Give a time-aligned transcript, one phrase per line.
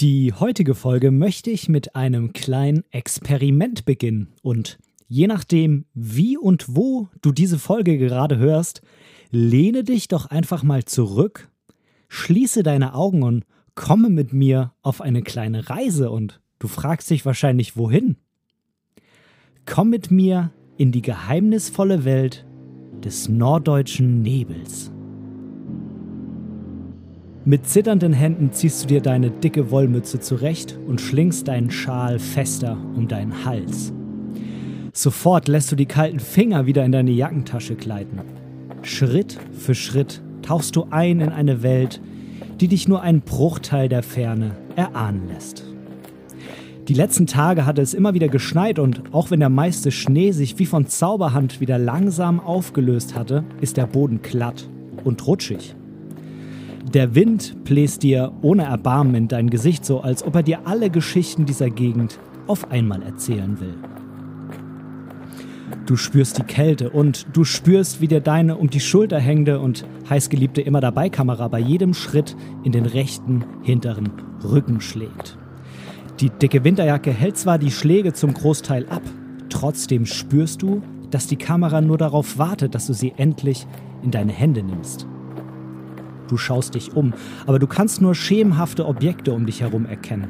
[0.00, 6.76] Die heutige Folge möchte ich mit einem kleinen Experiment beginnen und je nachdem, wie und
[6.76, 8.82] wo du diese Folge gerade hörst,
[9.30, 11.48] lehne dich doch einfach mal zurück,
[12.08, 17.24] schließe deine Augen und komme mit mir auf eine kleine Reise und du fragst dich
[17.24, 18.16] wahrscheinlich wohin.
[19.64, 22.44] Komm mit mir in die geheimnisvolle Welt
[23.02, 24.92] des norddeutschen Nebels.
[27.48, 32.76] Mit zitternden Händen ziehst du dir deine dicke Wollmütze zurecht und schlingst deinen Schal fester
[32.96, 33.92] um deinen Hals.
[34.92, 38.20] Sofort lässt du die kalten Finger wieder in deine Jackentasche gleiten.
[38.82, 42.00] Schritt für Schritt tauchst du ein in eine Welt,
[42.60, 45.62] die dich nur einen Bruchteil der Ferne erahnen lässt.
[46.88, 50.58] Die letzten Tage hatte es immer wieder geschneit und auch wenn der meiste Schnee sich
[50.58, 54.68] wie von Zauberhand wieder langsam aufgelöst hatte, ist der Boden glatt
[55.04, 55.76] und rutschig.
[56.94, 60.88] Der Wind bläst dir ohne Erbarmen in dein Gesicht so, als ob er dir alle
[60.88, 63.74] Geschichten dieser Gegend auf einmal erzählen will.
[65.84, 69.84] Du spürst die Kälte und du spürst, wie dir deine um die Schulter hängende und
[70.08, 74.10] heißgeliebte immer dabei Kamera bei jedem Schritt in den rechten hinteren
[74.44, 75.36] Rücken schlägt.
[76.20, 79.02] Die dicke Winterjacke hält zwar die Schläge zum Großteil ab,
[79.48, 83.66] trotzdem spürst du, dass die Kamera nur darauf wartet, dass du sie endlich
[84.04, 85.08] in deine Hände nimmst.
[86.28, 87.14] Du schaust dich um,
[87.46, 90.28] aber du kannst nur schemenhafte Objekte um dich herum erkennen.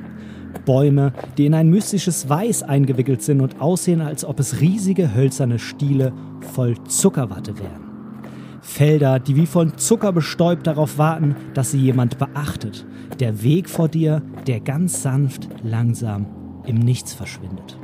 [0.65, 5.59] Bäume, die in ein mystisches Weiß eingewickelt sind und aussehen, als ob es riesige hölzerne
[5.59, 6.13] Stiele
[6.53, 7.87] voll Zuckerwatte wären.
[8.61, 12.85] Felder, die wie von Zucker bestäubt darauf warten, dass sie jemand beachtet.
[13.21, 16.27] Der Weg vor dir, der ganz sanft, langsam
[16.67, 17.79] im Nichts verschwindet.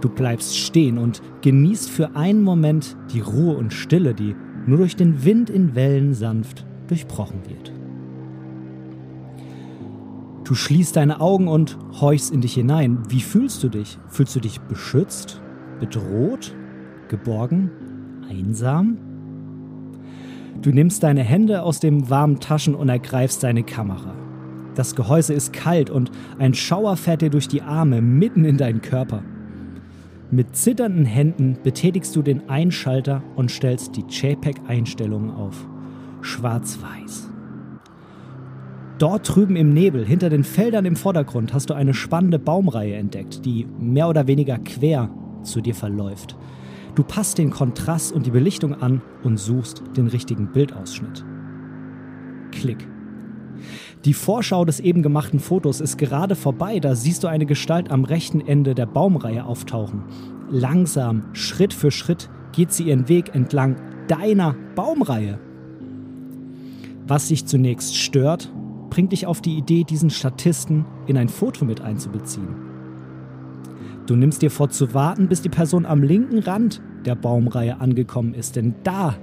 [0.00, 4.34] Du bleibst stehen und genießt für einen Moment die Ruhe und Stille, die
[4.66, 7.72] nur durch den Wind in Wellen sanft durchbrochen wird.
[10.44, 12.98] Du schließt deine Augen und horchst in dich hinein.
[13.08, 13.98] Wie fühlst du dich?
[14.08, 15.40] Fühlst du dich beschützt,
[15.80, 16.54] bedroht,
[17.08, 17.70] geborgen,
[18.28, 18.98] einsam?
[20.60, 24.14] Du nimmst deine Hände aus den warmen Taschen und ergreifst deine Kamera.
[24.74, 28.82] Das Gehäuse ist kalt und ein Schauer fährt dir durch die Arme mitten in deinen
[28.82, 29.22] Körper.
[30.30, 35.66] Mit zitternden Händen betätigst du den Einschalter und stellst die JPEG-Einstellungen auf.
[36.24, 37.28] Schwarz-Weiß.
[38.98, 43.44] Dort drüben im Nebel, hinter den Feldern im Vordergrund, hast du eine spannende Baumreihe entdeckt,
[43.44, 45.10] die mehr oder weniger quer
[45.42, 46.36] zu dir verläuft.
[46.94, 51.24] Du passt den Kontrast und die Belichtung an und suchst den richtigen Bildausschnitt.
[52.52, 52.88] Klick.
[54.04, 58.04] Die Vorschau des eben gemachten Fotos ist gerade vorbei, da siehst du eine Gestalt am
[58.04, 60.04] rechten Ende der Baumreihe auftauchen.
[60.50, 63.76] Langsam, Schritt für Schritt geht sie ihren Weg entlang
[64.08, 65.38] deiner Baumreihe.
[67.06, 68.50] Was dich zunächst stört,
[68.88, 72.48] bringt dich auf die Idee, diesen Statisten in ein Foto mit einzubeziehen.
[74.06, 78.32] Du nimmst dir vor zu warten, bis die Person am linken Rand der Baumreihe angekommen
[78.32, 79.16] ist, denn da,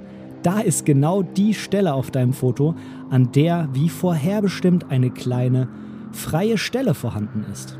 [0.44, 2.76] da ist genau die Stelle auf deinem Foto,
[3.10, 5.68] an der wie vorherbestimmt eine kleine
[6.12, 7.80] freie Stelle vorhanden ist.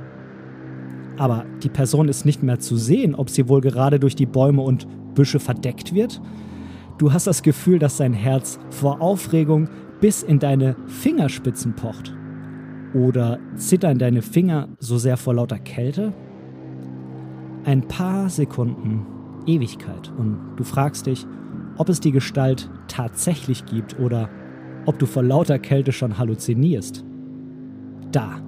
[1.18, 4.64] Aber die Person ist nicht mehr zu sehen, ob sie wohl gerade durch die Bäume
[4.64, 6.22] und Büsche verdeckt wird.
[6.98, 9.70] Du hast das Gefühl, dass dein Herz vor Aufregung
[10.02, 12.14] bis in deine Fingerspitzen pocht.
[12.94, 16.12] Oder zittern deine Finger so sehr vor lauter Kälte?
[17.66, 19.06] ein paar Sekunden
[19.46, 21.26] Ewigkeit und du fragst dich,
[21.78, 24.30] ob es die Gestalt tatsächlich gibt oder
[24.86, 27.04] ob du vor lauter Kälte schon halluzinierst.
[28.12, 28.40] Da.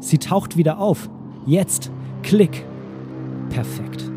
[0.00, 1.08] Sie taucht wieder auf.
[1.46, 1.90] Jetzt.
[2.22, 2.64] Klick.
[3.50, 4.10] Perfekt.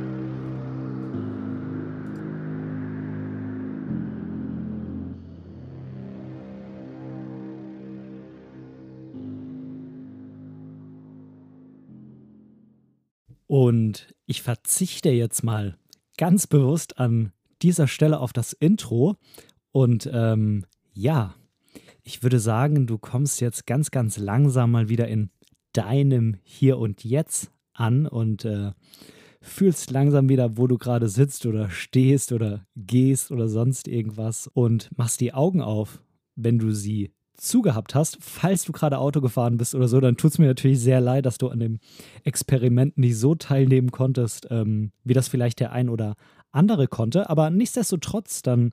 [13.48, 15.78] Und ich verzichte jetzt mal
[16.18, 17.32] ganz bewusst an
[17.62, 19.16] dieser Stelle auf das Intro.
[19.72, 21.36] Und ähm, ja,
[22.04, 25.30] ich würde sagen, du kommst jetzt ganz, ganz langsam mal wieder in
[25.74, 28.72] deinem Hier und Jetzt an und äh,
[29.42, 34.90] fühlst langsam wieder, wo du gerade sitzt oder stehst oder gehst oder sonst irgendwas und
[34.98, 36.02] machst die Augen auf,
[36.36, 38.18] wenn du sie zugehabt hast.
[38.20, 41.26] Falls du gerade Auto gefahren bist oder so, dann tut es mir natürlich sehr leid,
[41.26, 41.80] dass du an dem
[42.24, 46.16] Experiment nicht so teilnehmen konntest, ähm, wie das vielleicht der ein oder
[46.52, 47.30] andere konnte.
[47.30, 48.72] Aber nichtsdestotrotz, dann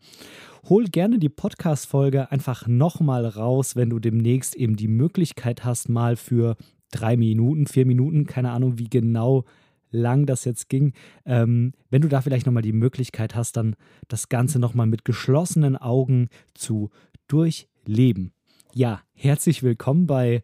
[0.69, 6.17] hol gerne die Podcast-Folge einfach nochmal raus, wenn du demnächst eben die Möglichkeit hast, mal
[6.17, 6.57] für
[6.91, 9.45] drei Minuten, vier Minuten, keine Ahnung, wie genau
[9.91, 10.93] lang das jetzt ging.
[11.25, 13.77] Ähm, wenn du da vielleicht nochmal die Möglichkeit hast, dann
[14.09, 16.91] das Ganze nochmal mit geschlossenen Augen zu
[17.29, 18.33] durchleben.
[18.77, 20.43] Ja, herzlich willkommen bei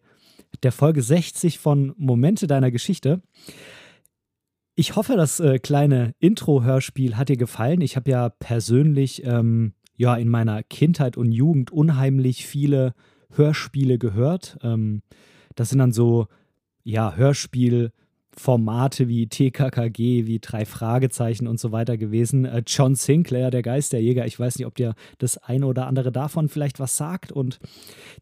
[0.63, 3.21] der Folge 60 von Momente deiner Geschichte.
[4.73, 7.81] Ich hoffe, das äh, kleine Intro-Hörspiel hat dir gefallen.
[7.81, 12.93] Ich habe ja persönlich ähm, ja in meiner Kindheit und Jugend unheimlich viele
[13.31, 14.57] Hörspiele gehört.
[14.63, 15.01] Ähm,
[15.55, 16.27] das sind dann so
[16.85, 17.91] ja Hörspiel
[18.37, 22.45] Formate wie TKKG, wie drei Fragezeichen und so weiter gewesen.
[22.45, 26.49] Äh, John Sinclair, der Geisterjäger, ich weiß nicht, ob dir das eine oder andere davon
[26.49, 27.31] vielleicht was sagt.
[27.31, 27.59] Und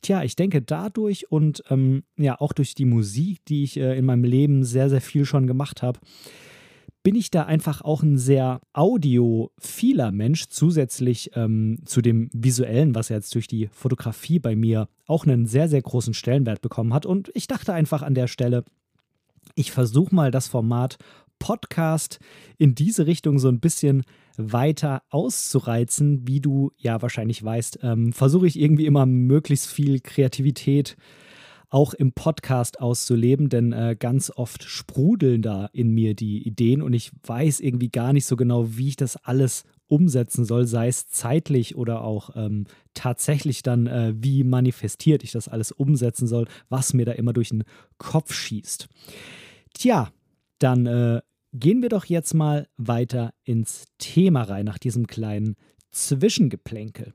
[0.01, 4.05] tja, ich denke dadurch und ähm, ja auch durch die Musik, die ich äh, in
[4.05, 5.99] meinem Leben sehr, sehr viel schon gemacht habe,
[7.03, 13.09] bin ich da einfach auch ein sehr audiophiler Mensch, zusätzlich ähm, zu dem visuellen, was
[13.09, 17.05] jetzt durch die Fotografie bei mir auch einen sehr, sehr großen Stellenwert bekommen hat.
[17.05, 18.65] Und ich dachte einfach an der Stelle,
[19.59, 20.97] ich versuche mal das Format
[21.37, 22.19] Podcast
[22.57, 24.03] in diese Richtung so ein bisschen
[24.37, 26.25] weiter auszureizen.
[26.25, 30.95] Wie du ja wahrscheinlich weißt, ähm, versuche ich irgendwie immer möglichst viel Kreativität
[31.69, 36.93] auch im Podcast auszuleben, denn äh, ganz oft sprudeln da in mir die Ideen und
[36.93, 41.09] ich weiß irgendwie gar nicht so genau, wie ich das alles umsetzen soll, sei es
[41.09, 46.93] zeitlich oder auch ähm, tatsächlich dann, äh, wie manifestiert ich das alles umsetzen soll, was
[46.93, 47.65] mir da immer durch den
[47.97, 48.87] Kopf schießt.
[49.73, 50.11] Tja,
[50.59, 51.21] dann äh,
[51.53, 55.55] gehen wir doch jetzt mal weiter ins Thema rein, nach diesem kleinen
[55.91, 57.13] Zwischengeplänkel.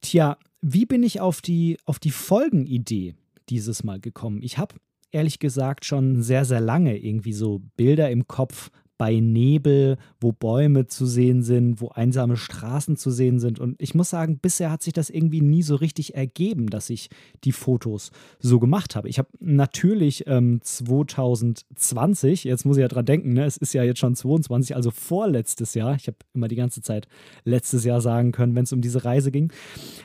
[0.00, 3.14] Tja, wie bin ich auf die, auf die Folgenidee
[3.48, 4.42] dieses Mal gekommen?
[4.42, 4.74] Ich habe
[5.12, 10.86] ehrlich gesagt schon sehr, sehr lange irgendwie so Bilder im Kopf, bei Nebel, wo Bäume
[10.86, 13.58] zu sehen sind, wo einsame Straßen zu sehen sind.
[13.58, 17.10] Und ich muss sagen, bisher hat sich das irgendwie nie so richtig ergeben, dass ich
[17.44, 19.08] die Fotos so gemacht habe.
[19.08, 23.82] Ich habe natürlich ähm, 2020, jetzt muss ich ja dran denken, ne, es ist ja
[23.82, 25.94] jetzt schon 22, also vorletztes Jahr.
[25.96, 27.06] Ich habe immer die ganze Zeit
[27.44, 29.52] letztes Jahr sagen können, wenn es um diese Reise ging.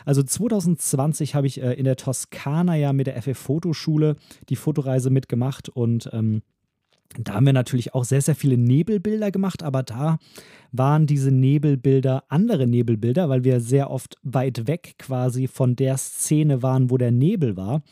[0.06, 4.16] Also 2020 habe ich äh, in der Toskana ja mit der FF Fotoschule
[4.50, 6.42] die Fotoreise mitgemacht und ähm,
[7.20, 10.18] da haben wir natürlich auch sehr, sehr viele Nebelbilder gemacht, aber da
[10.72, 16.64] waren diese Nebelbilder andere Nebelbilder, weil wir sehr oft weit weg quasi von der Szene
[16.64, 17.84] waren, wo der Nebel war.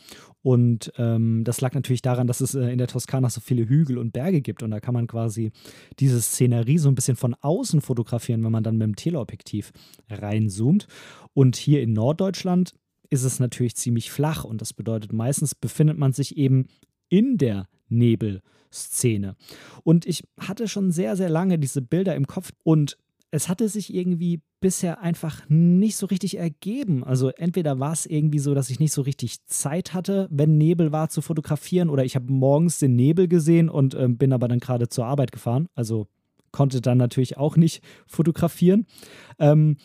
[0.42, 3.98] Und ähm, das lag natürlich daran, dass es äh, in der Toskana so viele Hügel
[3.98, 4.62] und Berge gibt.
[4.62, 5.52] Und da kann man quasi
[5.98, 9.72] diese Szenerie so ein bisschen von außen fotografieren, wenn man dann mit dem Teleobjektiv
[10.08, 10.86] reinzoomt.
[11.34, 12.74] Und hier in Norddeutschland
[13.10, 14.44] ist es natürlich ziemlich flach.
[14.44, 16.68] Und das bedeutet, meistens befindet man sich eben
[17.10, 18.40] in der Nebel.
[18.72, 19.36] Szene.
[19.82, 22.96] Und ich hatte schon sehr, sehr lange diese Bilder im Kopf und
[23.32, 27.04] es hatte sich irgendwie bisher einfach nicht so richtig ergeben.
[27.04, 30.92] Also entweder war es irgendwie so, dass ich nicht so richtig Zeit hatte, wenn Nebel
[30.92, 34.58] war zu fotografieren, oder ich habe morgens den Nebel gesehen und äh, bin aber dann
[34.58, 35.68] gerade zur Arbeit gefahren.
[35.74, 36.08] Also
[36.52, 38.86] konnte dann natürlich auch nicht fotografieren.
[39.38, 39.76] Ähm,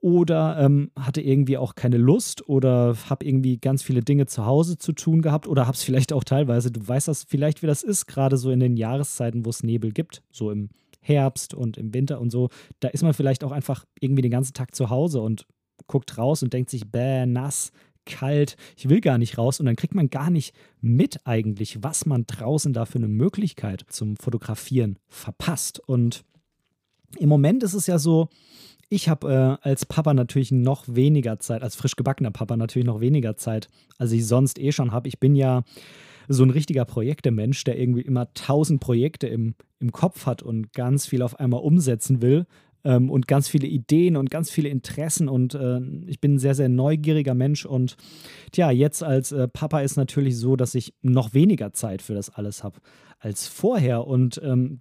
[0.00, 4.78] oder ähm, hatte irgendwie auch keine Lust oder habe irgendwie ganz viele Dinge zu Hause
[4.78, 7.82] zu tun gehabt oder habe es vielleicht auch teilweise, du weißt das vielleicht, wie das
[7.82, 10.70] ist, gerade so in den Jahreszeiten, wo es Nebel gibt, so im
[11.00, 12.48] Herbst und im Winter und so,
[12.80, 15.46] da ist man vielleicht auch einfach irgendwie den ganzen Tag zu Hause und
[15.86, 17.72] guckt raus und denkt sich, bäh, nass,
[18.06, 22.06] kalt, ich will gar nicht raus und dann kriegt man gar nicht mit eigentlich, was
[22.06, 25.80] man draußen da für eine Möglichkeit zum Fotografieren verpasst.
[25.86, 26.24] Und
[27.18, 28.28] im Moment ist es ja so,
[28.90, 33.00] ich habe äh, als Papa natürlich noch weniger Zeit, als frisch gebackener Papa natürlich noch
[33.00, 35.08] weniger Zeit, als ich sonst eh schon habe.
[35.08, 35.62] Ich bin ja
[36.28, 41.06] so ein richtiger Projektemensch, der irgendwie immer tausend Projekte im, im Kopf hat und ganz
[41.06, 42.46] viel auf einmal umsetzen will
[42.82, 46.56] ähm, und ganz viele Ideen und ganz viele Interessen und äh, ich bin ein sehr,
[46.56, 47.96] sehr neugieriger Mensch und
[48.50, 52.30] tja, jetzt als äh, Papa ist natürlich so, dass ich noch weniger Zeit für das
[52.30, 52.80] alles habe
[53.20, 54.80] als vorher und ähm,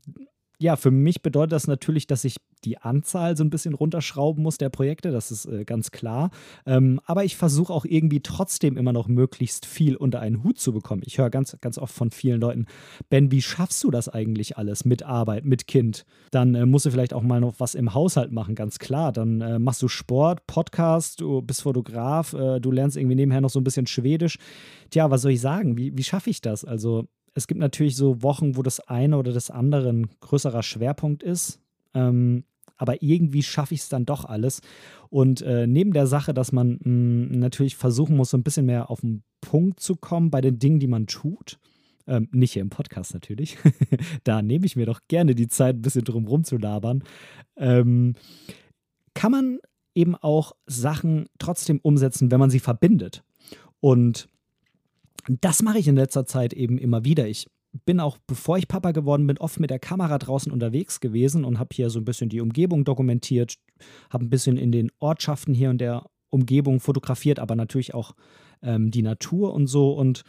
[0.61, 2.35] ja, für mich bedeutet das natürlich, dass ich
[2.65, 6.31] die Anzahl so ein bisschen runterschrauben muss der Projekte, das ist äh, ganz klar.
[6.65, 10.73] Ähm, aber ich versuche auch irgendwie trotzdem immer noch möglichst viel unter einen Hut zu
[10.73, 11.01] bekommen.
[11.05, 12.65] Ich höre ganz, ganz oft von vielen Leuten,
[13.09, 16.05] Ben, wie schaffst du das eigentlich alles mit Arbeit, mit Kind?
[16.31, 19.13] Dann äh, musst du vielleicht auch mal noch was im Haushalt machen, ganz klar.
[19.13, 23.49] Dann äh, machst du Sport, Podcast, du bist Fotograf, äh, du lernst irgendwie nebenher noch
[23.49, 24.37] so ein bisschen Schwedisch.
[24.89, 25.77] Tja, was soll ich sagen?
[25.77, 26.65] Wie, wie schaffe ich das?
[26.65, 31.23] Also es gibt natürlich so Wochen, wo das eine oder das andere ein größerer Schwerpunkt
[31.23, 31.59] ist.
[31.93, 32.43] Ähm,
[32.77, 34.61] aber irgendwie schaffe ich es dann doch alles.
[35.09, 38.65] Und äh, neben der Sache, dass man mh, hm, natürlich versuchen muss, so ein bisschen
[38.65, 41.59] mehr auf den Punkt zu kommen bei den Dingen, die man tut.
[42.07, 43.57] Ähm, nicht hier im Podcast natürlich.
[44.23, 47.03] da nehme ich mir doch gerne die Zeit, ein bisschen drum rum zu labern.
[47.57, 48.15] Ähm,
[49.13, 49.59] kann man
[49.93, 53.23] eben auch Sachen trotzdem umsetzen, wenn man sie verbindet.
[53.81, 54.29] Und
[55.41, 57.27] das mache ich in letzter Zeit eben immer wieder.
[57.27, 57.47] Ich
[57.85, 61.59] bin auch, bevor ich Papa geworden bin, oft mit der Kamera draußen unterwegs gewesen und
[61.59, 63.55] habe hier so ein bisschen die Umgebung dokumentiert,
[64.09, 68.15] habe ein bisschen in den Ortschaften hier und der Umgebung fotografiert, aber natürlich auch
[68.61, 69.93] ähm, die Natur und so.
[69.93, 70.23] Und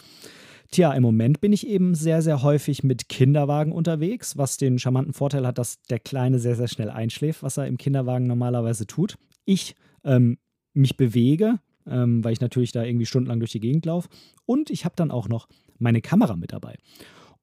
[0.71, 5.15] Tja, im Moment bin ich eben sehr, sehr häufig mit Kinderwagen unterwegs, was den charmanten
[5.15, 9.17] Vorteil hat, dass der Kleine sehr, sehr schnell einschläft, was er im Kinderwagen normalerweise tut.
[9.45, 10.39] Ich ähm,
[10.73, 14.09] mich bewege, ähm, weil ich natürlich da irgendwie stundenlang durch die Gegend laufe.
[14.47, 16.77] Und ich habe dann auch noch meine Kamera mit dabei.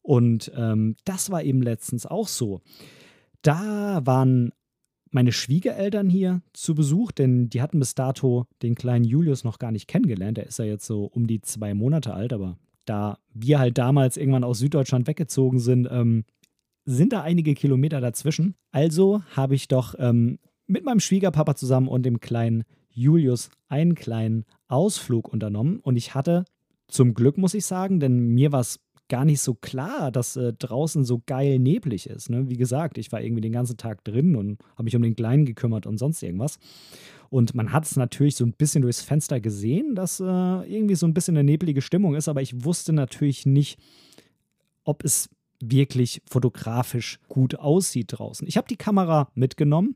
[0.02, 2.62] Und ähm, das war eben letztens auch so.
[3.42, 4.52] Da waren
[5.12, 9.72] meine Schwiegereltern hier zu Besuch, denn die hatten bis dato den kleinen Julius noch gar
[9.72, 10.38] nicht kennengelernt.
[10.38, 14.18] Der ist ja jetzt so um die zwei Monate alt, aber da wir halt damals
[14.18, 16.24] irgendwann aus Süddeutschland weggezogen sind, ähm,
[16.86, 18.56] sind da einige Kilometer dazwischen.
[18.72, 22.64] Also habe ich doch ähm, mit meinem Schwiegerpapa zusammen und dem kleinen
[22.98, 25.80] Julius einen kleinen Ausflug unternommen.
[25.80, 26.46] Und ich hatte
[26.88, 30.54] zum Glück, muss ich sagen, denn mir war es gar nicht so klar, dass äh,
[30.54, 32.30] draußen so geil neblig ist.
[32.30, 32.50] Ne?
[32.50, 35.46] Wie gesagt, ich war irgendwie den ganzen Tag drin und habe mich um den Kleinen
[35.46, 36.60] gekümmert und sonst irgendwas.
[37.30, 41.06] Und man hat es natürlich so ein bisschen durchs Fenster gesehen, dass äh, irgendwie so
[41.06, 43.80] ein bisschen eine neblige Stimmung ist, aber ich wusste natürlich nicht,
[44.84, 48.48] ob es wirklich fotografisch gut aussieht draußen.
[48.48, 49.96] Ich habe die Kamera mitgenommen,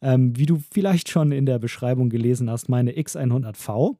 [0.00, 3.96] ähm, wie du vielleicht schon in der Beschreibung gelesen hast, meine X100V.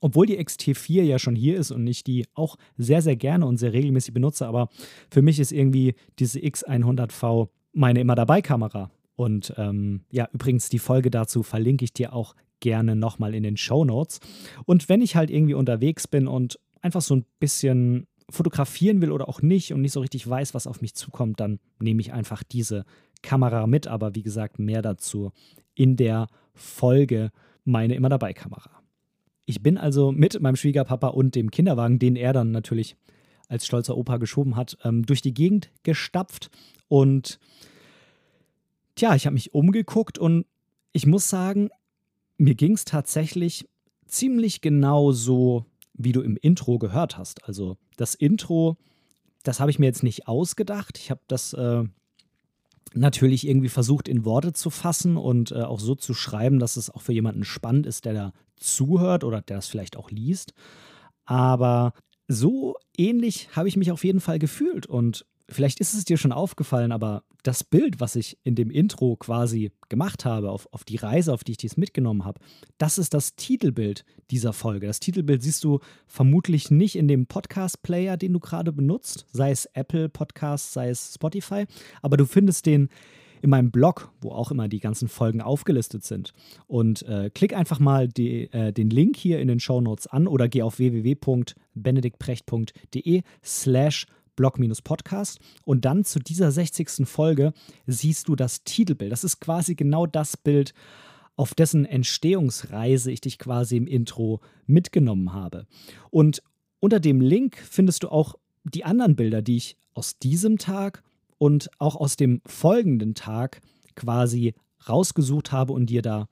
[0.00, 3.56] Obwohl die XT4 ja schon hier ist und ich die auch sehr, sehr gerne und
[3.56, 4.68] sehr regelmäßig benutze, aber
[5.10, 8.90] für mich ist irgendwie diese X100V meine immer dabei Kamera.
[9.16, 13.56] Und ähm, ja, übrigens, die Folge dazu verlinke ich dir auch gerne nochmal in den
[13.56, 14.20] Show Notes.
[14.64, 19.28] Und wenn ich halt irgendwie unterwegs bin und einfach so ein bisschen fotografieren will oder
[19.28, 22.42] auch nicht und nicht so richtig weiß, was auf mich zukommt, dann nehme ich einfach
[22.42, 22.84] diese
[23.22, 23.86] Kamera mit.
[23.86, 25.32] Aber wie gesagt, mehr dazu
[25.74, 27.30] in der Folge
[27.64, 28.70] meine immer dabei Kamera.
[29.46, 32.96] Ich bin also mit meinem Schwiegerpapa und dem Kinderwagen, den er dann natürlich
[33.48, 36.50] als stolzer Opa geschoben hat, ähm, durch die Gegend gestapft.
[36.88, 37.38] Und
[38.94, 40.44] tja, ich habe mich umgeguckt und
[40.92, 41.70] ich muss sagen,
[42.36, 43.66] mir ging es tatsächlich
[44.06, 45.64] ziemlich genau so,
[45.98, 47.44] wie du im Intro gehört hast.
[47.44, 48.78] Also das Intro,
[49.42, 50.96] das habe ich mir jetzt nicht ausgedacht.
[50.98, 51.84] Ich habe das äh,
[52.94, 56.88] natürlich irgendwie versucht in Worte zu fassen und äh, auch so zu schreiben, dass es
[56.88, 60.54] auch für jemanden spannend ist, der da zuhört oder der es vielleicht auch liest.
[61.24, 61.92] Aber
[62.28, 66.32] so ähnlich habe ich mich auf jeden Fall gefühlt und vielleicht ist es dir schon
[66.32, 70.96] aufgefallen, aber das Bild, was ich in dem Intro quasi gemacht habe, auf, auf die
[70.96, 72.40] Reise, auf die ich dies mitgenommen habe,
[72.76, 74.86] das ist das Titelbild dieser Folge.
[74.86, 79.66] Das Titelbild siehst du vermutlich nicht in dem Podcast-Player, den du gerade benutzt, sei es
[79.66, 81.64] Apple Podcast, sei es Spotify,
[82.02, 82.88] aber du findest den
[83.40, 86.32] in meinem Blog, wo auch immer die ganzen Folgen aufgelistet sind.
[86.66, 90.26] Und äh, klick einfach mal die, äh, den Link hier in den Show Notes an
[90.26, 94.06] oder geh auf www.benediktprecht.de slash
[94.38, 97.06] Blog-Podcast und dann zu dieser 60.
[97.06, 97.52] Folge
[97.86, 99.10] siehst du das Titelbild.
[99.10, 100.72] Das ist quasi genau das Bild,
[101.36, 105.66] auf dessen Entstehungsreise ich dich quasi im Intro mitgenommen habe.
[106.10, 106.42] Und
[106.80, 111.02] unter dem Link findest du auch die anderen Bilder, die ich aus diesem Tag
[111.38, 113.60] und auch aus dem folgenden Tag
[113.96, 114.54] quasi
[114.88, 116.28] rausgesucht habe und dir da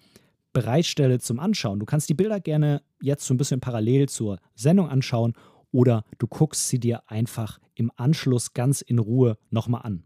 [0.52, 1.80] bereitstelle zum Anschauen.
[1.80, 5.34] Du kannst die Bilder gerne jetzt so ein bisschen parallel zur Sendung anschauen
[5.72, 10.04] oder du guckst sie dir einfach im Anschluss ganz in Ruhe nochmal an.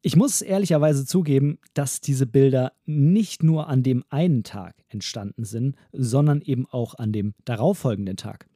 [0.00, 5.76] Ich muss ehrlicherweise zugeben, dass diese Bilder nicht nur an dem einen Tag entstanden sind,
[5.92, 8.48] sondern eben auch an dem darauffolgenden Tag.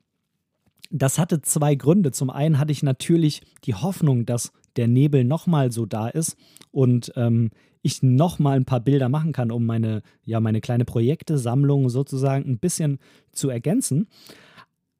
[0.90, 2.12] Das hatte zwei Gründe.
[2.12, 6.36] Zum einen hatte ich natürlich die Hoffnung, dass der Nebel nochmal so da ist
[6.70, 7.50] und ähm,
[7.82, 12.58] ich nochmal ein paar Bilder machen kann, um meine, ja, meine kleine Projektesammlung sozusagen ein
[12.58, 12.98] bisschen
[13.32, 14.08] zu ergänzen.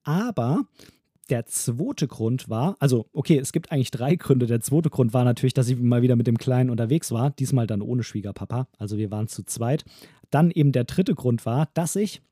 [0.02, 0.64] Aber
[1.30, 4.46] der zweite Grund war, also okay, es gibt eigentlich drei Gründe.
[4.46, 7.66] Der zweite Grund war natürlich, dass ich mal wieder mit dem Kleinen unterwegs war, diesmal
[7.66, 9.84] dann ohne Schwiegerpapa, also wir waren zu zweit.
[10.30, 12.22] Dann eben der dritte Grund war, dass ich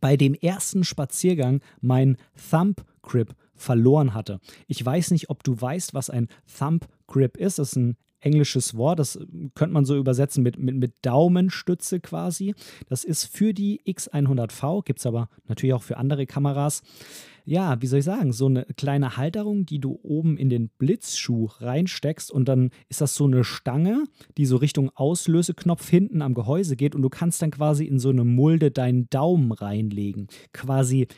[0.00, 2.16] bei dem ersten Spaziergang mein
[2.50, 4.40] Thumb Grip verloren hatte.
[4.66, 7.58] Ich weiß nicht, ob du weißt, was ein Thumb Grip ist.
[7.58, 9.18] Das ist ein englisches Wort, das
[9.54, 12.54] könnte man so übersetzen mit, mit, mit Daumenstütze quasi.
[12.88, 16.82] Das ist für die X100V, gibt es aber natürlich auch für andere Kameras.
[17.44, 21.48] Ja, wie soll ich sagen, so eine kleine Halterung, die du oben in den Blitzschuh
[21.60, 24.04] reinsteckst und dann ist das so eine Stange,
[24.36, 28.10] die so Richtung Auslöseknopf hinten am Gehäuse geht und du kannst dann quasi in so
[28.10, 30.28] eine Mulde deinen Daumen reinlegen.
[30.52, 31.08] Quasi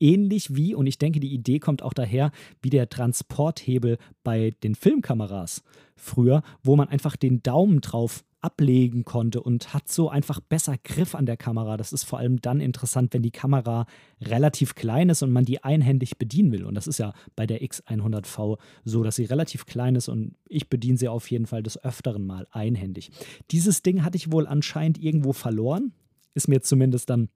[0.00, 4.74] ähnlich wie, und ich denke, die Idee kommt auch daher, wie der Transporthebel bei den
[4.74, 5.62] Filmkameras
[6.04, 11.14] früher, wo man einfach den Daumen drauf ablegen konnte und hat so einfach besser Griff
[11.14, 11.78] an der Kamera.
[11.78, 13.86] Das ist vor allem dann interessant, wenn die Kamera
[14.20, 16.64] relativ klein ist und man die einhändig bedienen will.
[16.64, 20.68] Und das ist ja bei der X100V so, dass sie relativ klein ist und ich
[20.68, 23.10] bediene sie auf jeden Fall des Öfteren mal einhändig.
[23.50, 25.92] Dieses Ding hatte ich wohl anscheinend irgendwo verloren.
[26.34, 27.30] Ist mir zumindest dann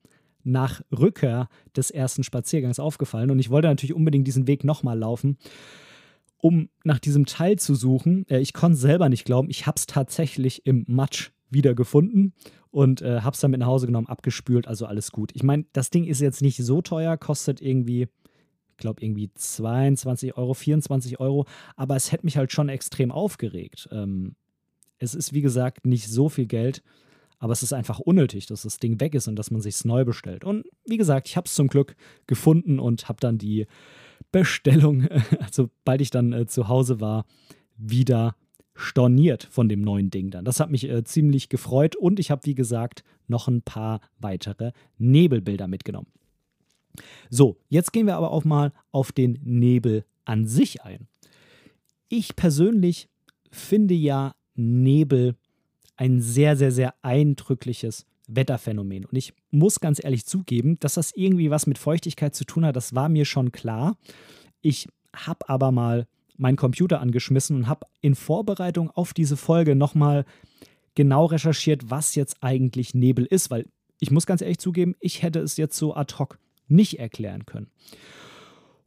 [0.45, 5.39] nach Rückkehr des ersten Spaziergangs aufgefallen und ich wollte natürlich unbedingt diesen Weg nochmal laufen,
[6.39, 8.27] um nach diesem Teil zu suchen.
[8.29, 12.35] Äh, ich konnte selber nicht glauben, ich habe es tatsächlich im Matsch wiedergefunden
[12.71, 15.31] und äh, habe es dann mit nach Hause genommen, abgespült, also alles gut.
[15.35, 20.37] Ich meine, das Ding ist jetzt nicht so teuer, kostet irgendwie, ich glaube, irgendwie 22
[20.37, 23.89] Euro, 24 Euro, aber es hätte mich halt schon extrem aufgeregt.
[23.91, 24.35] Ähm,
[24.99, 26.83] es ist, wie gesagt, nicht so viel Geld,
[27.39, 30.05] aber es ist einfach unnötig, dass das Ding weg ist und dass man sich neu
[30.05, 30.45] bestellt.
[30.45, 31.95] Und wie gesagt, ich habe es zum Glück
[32.27, 33.67] gefunden und habe dann die
[34.33, 35.09] Bestellung,
[35.41, 35.71] also
[36.01, 37.25] ich dann äh, zu Hause war,
[37.77, 38.35] wieder
[38.75, 40.45] storniert von dem neuen Ding dann.
[40.45, 44.73] Das hat mich äh, ziemlich gefreut und ich habe, wie gesagt, noch ein paar weitere
[44.99, 46.09] Nebelbilder mitgenommen.
[47.31, 51.09] So, jetzt gehen wir aber auch mal auf den Nebel an sich ein.
[52.09, 53.09] Ich persönlich
[53.51, 55.37] finde ja Nebel
[55.97, 59.07] ein sehr, sehr, sehr eindrückliches Wetterphänomen.
[59.07, 62.77] Und ich muss ganz ehrlich zugeben, dass das irgendwie was mit Feuchtigkeit zu tun hat,
[62.77, 63.97] das war mir schon klar.
[64.61, 66.07] Ich habe aber mal
[66.37, 70.25] meinen Computer angeschmissen und habe in Vorbereitung auf diese Folge nochmal
[70.95, 73.67] genau recherchiert, was jetzt eigentlich Nebel ist, weil
[74.01, 77.71] ich muss ganz ehrlich zugeben, ich hätte es jetzt so ad hoc nicht erklären können.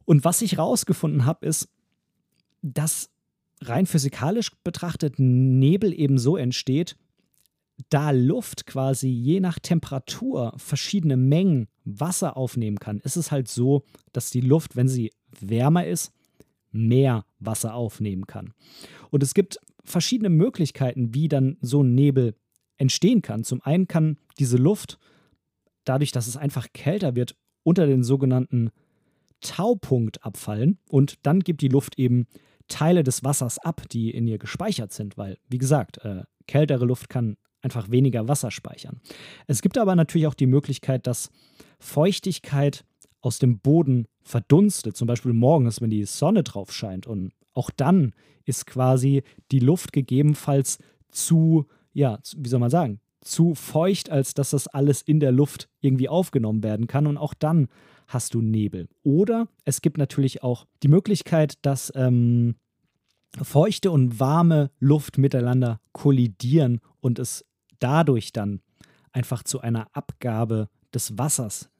[0.04, 1.68] Und was ich rausgefunden habe, ist,
[2.62, 3.10] dass
[3.60, 6.96] rein physikalisch betrachtet Nebel eben so entsteht,
[7.90, 13.84] da Luft quasi je nach Temperatur verschiedene Mengen Wasser aufnehmen kann, ist es halt so,
[14.12, 16.12] dass die Luft, wenn sie wärmer ist,
[16.70, 18.54] mehr Wasser aufnehmen kann.
[19.10, 22.34] Und es gibt verschiedene Möglichkeiten, wie dann so ein Nebel
[22.76, 23.44] entstehen kann.
[23.44, 24.98] Zum einen kann diese Luft,
[25.84, 28.70] dadurch, dass es einfach kälter wird, unter den sogenannten
[29.40, 32.26] Taupunkt abfallen und dann gibt die Luft eben
[32.68, 37.08] Teile des Wassers ab, die in ihr gespeichert sind, weil, wie gesagt, äh, kältere Luft
[37.08, 39.00] kann einfach weniger Wasser speichern.
[39.46, 41.30] Es gibt aber natürlich auch die Möglichkeit, dass
[41.78, 42.84] Feuchtigkeit
[43.20, 47.06] aus dem Boden verdunstet, zum Beispiel morgens, wenn die Sonne drauf scheint.
[47.06, 48.12] Und auch dann
[48.44, 54.50] ist quasi die Luft gegebenenfalls zu, ja, wie soll man sagen, zu feucht, als dass
[54.50, 57.06] das alles in der Luft irgendwie aufgenommen werden kann.
[57.06, 57.68] Und auch dann
[58.08, 58.88] hast du Nebel.
[59.04, 62.56] Oder es gibt natürlich auch die Möglichkeit, dass ähm,
[63.40, 67.44] feuchte und warme Luft miteinander kollidieren und es
[67.82, 68.60] dadurch dann
[69.12, 71.70] einfach zu einer Abgabe des Wassers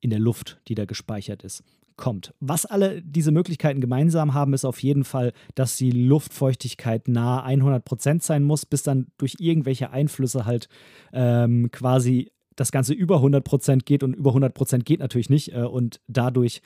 [0.00, 1.62] in der Luft, die da gespeichert ist,
[1.96, 2.34] kommt.
[2.40, 8.22] Was alle diese Möglichkeiten gemeinsam haben, ist auf jeden Fall, dass die Luftfeuchtigkeit nahe 100%
[8.22, 10.68] sein muss, bis dann durch irgendwelche Einflüsse halt
[11.12, 16.00] ähm, quasi das Ganze über 100% geht und über 100% geht natürlich nicht äh, und
[16.06, 16.62] dadurch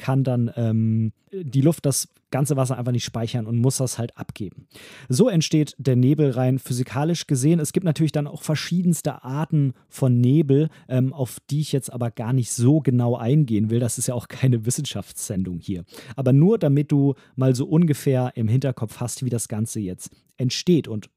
[0.00, 4.16] kann dann ähm, die Luft das ganze Wasser einfach nicht speichern und muss das halt
[4.16, 4.66] abgeben.
[5.08, 7.60] So entsteht der Nebel rein physikalisch gesehen.
[7.60, 12.10] Es gibt natürlich dann auch verschiedenste Arten von Nebel, ähm, auf die ich jetzt aber
[12.10, 13.80] gar nicht so genau eingehen will.
[13.80, 15.84] Das ist ja auch keine Wissenschaftssendung hier.
[16.16, 20.88] Aber nur damit du mal so ungefähr im Hinterkopf hast, wie das Ganze jetzt entsteht.
[20.88, 21.10] Und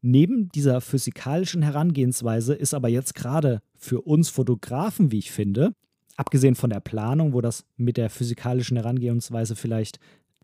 [0.00, 5.72] Neben dieser physikalischen Herangehensweise ist aber jetzt gerade für uns Fotografen, wie ich finde,
[6.18, 9.98] abgesehen von der Planung, wo das mit der physikalischen Herangehensweise vielleicht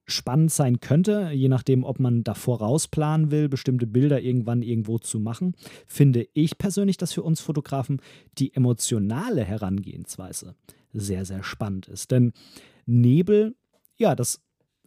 [0.07, 5.19] spannend sein könnte, je nachdem, ob man davor rausplanen will, bestimmte Bilder irgendwann irgendwo zu
[5.19, 5.55] machen,
[5.87, 8.01] finde ich persönlich, dass für uns Fotografen
[8.39, 10.55] die emotionale Herangehensweise
[10.93, 12.11] sehr, sehr spannend ist.
[12.11, 12.33] Denn
[12.87, 13.57] Nebel,
[13.97, 14.41] ja, das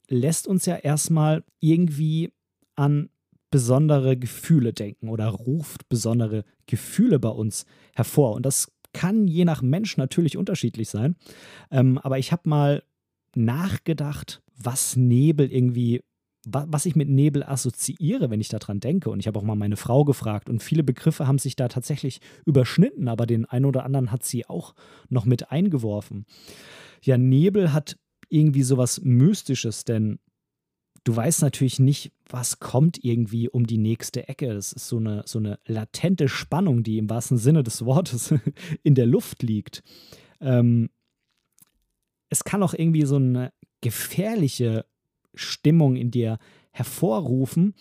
[0.07, 2.31] lässt uns ja erstmal irgendwie
[2.75, 3.09] an
[3.49, 8.33] besondere Gefühle denken oder ruft besondere Gefühle bei uns hervor.
[8.33, 11.15] Und das kann je nach Mensch natürlich unterschiedlich sein.
[11.69, 12.83] Ähm, aber ich habe mal
[13.35, 16.01] nachgedacht, was Nebel irgendwie,
[16.47, 19.11] wa was ich mit Nebel assoziiere, wenn ich daran denke.
[19.11, 22.21] Und ich habe auch mal meine Frau gefragt und viele Begriffe haben sich da tatsächlich
[22.43, 24.73] überschnitten, aber den einen oder anderen hat sie auch
[25.09, 26.25] noch mit eingeworfen.
[27.03, 30.17] Ja, Nebel hat irgendwie sowas Mystisches, denn
[31.07, 34.53] du weißt natürlich nicht, was kommt irgendwie um die nächste Ecke.
[34.53, 38.33] Das ist so eine, so eine latente Spannung, die im wahrsten Sinne des Wortes
[38.83, 39.83] in der Luft liegt.
[40.41, 40.89] Ähm,
[42.29, 44.85] es kann auch irgendwie so eine gefährliche
[45.33, 46.39] Stimmung in dir
[46.71, 47.73] hervorrufen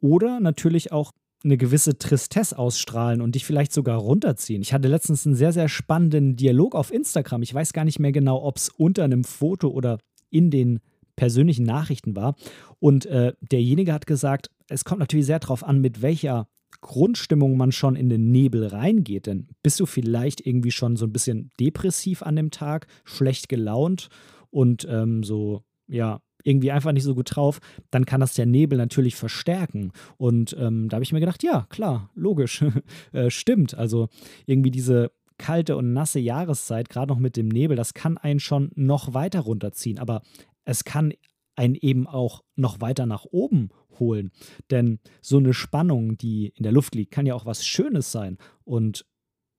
[0.00, 1.12] oder natürlich auch
[1.44, 4.62] eine gewisse Tristesse ausstrahlen und dich vielleicht sogar runterziehen.
[4.62, 7.42] Ich hatte letztens einen sehr, sehr spannenden Dialog auf Instagram.
[7.42, 9.98] Ich weiß gar nicht mehr genau, ob es unter einem Foto oder
[10.30, 10.80] in den
[11.16, 12.34] persönlichen Nachrichten war.
[12.78, 16.48] Und äh, derjenige hat gesagt, es kommt natürlich sehr darauf an, mit welcher
[16.80, 19.26] Grundstimmung man schon in den Nebel reingeht.
[19.26, 24.08] Denn bist du vielleicht irgendwie schon so ein bisschen depressiv an dem Tag, schlecht gelaunt
[24.50, 28.76] und ähm, so, ja, irgendwie einfach nicht so gut drauf, dann kann das der Nebel
[28.76, 29.92] natürlich verstärken.
[30.16, 32.64] Und ähm, da habe ich mir gedacht, ja, klar, logisch,
[33.12, 33.74] äh, stimmt.
[33.74, 34.08] Also
[34.46, 38.70] irgendwie diese kalte und nasse Jahreszeit, gerade noch mit dem Nebel, das kann einen schon
[38.74, 39.98] noch weiter runterziehen.
[39.98, 40.22] Aber
[40.64, 41.12] es kann
[41.54, 44.30] einen eben auch noch weiter nach oben holen.
[44.70, 48.38] Denn so eine Spannung, die in der Luft liegt, kann ja auch was Schönes sein.
[48.64, 49.04] Und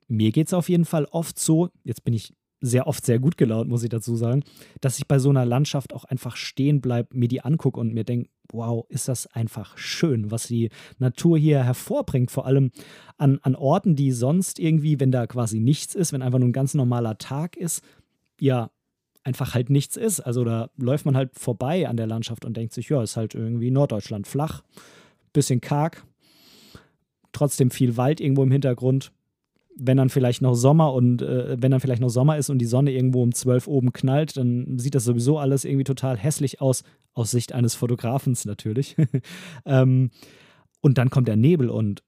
[0.07, 3.37] mir geht es auf jeden Fall oft so, jetzt bin ich sehr oft sehr gut
[3.37, 4.41] gelaunt, muss ich dazu sagen,
[4.79, 8.05] dass ich bei so einer Landschaft auch einfach stehen bleibe, mir die angucke und mir
[8.05, 12.71] denke, wow, ist das einfach schön, was die Natur hier hervorbringt, vor allem
[13.17, 16.53] an, an Orten, die sonst irgendwie, wenn da quasi nichts ist, wenn einfach nur ein
[16.53, 17.83] ganz normaler Tag ist,
[18.39, 18.71] ja,
[19.23, 20.19] einfach halt nichts ist.
[20.19, 23.35] Also da läuft man halt vorbei an der Landschaft und denkt sich, ja, ist halt
[23.35, 24.63] irgendwie Norddeutschland flach,
[25.31, 26.03] bisschen karg,
[27.31, 29.11] trotzdem viel Wald irgendwo im Hintergrund
[29.75, 32.65] wenn dann vielleicht noch Sommer und äh, wenn dann vielleicht noch Sommer ist und die
[32.65, 36.83] Sonne irgendwo um 12 oben knallt, dann sieht das sowieso alles irgendwie total hässlich aus,
[37.13, 38.95] aus Sicht eines Fotografens natürlich.
[39.65, 40.11] ähm,
[40.81, 42.03] und dann kommt der Nebel und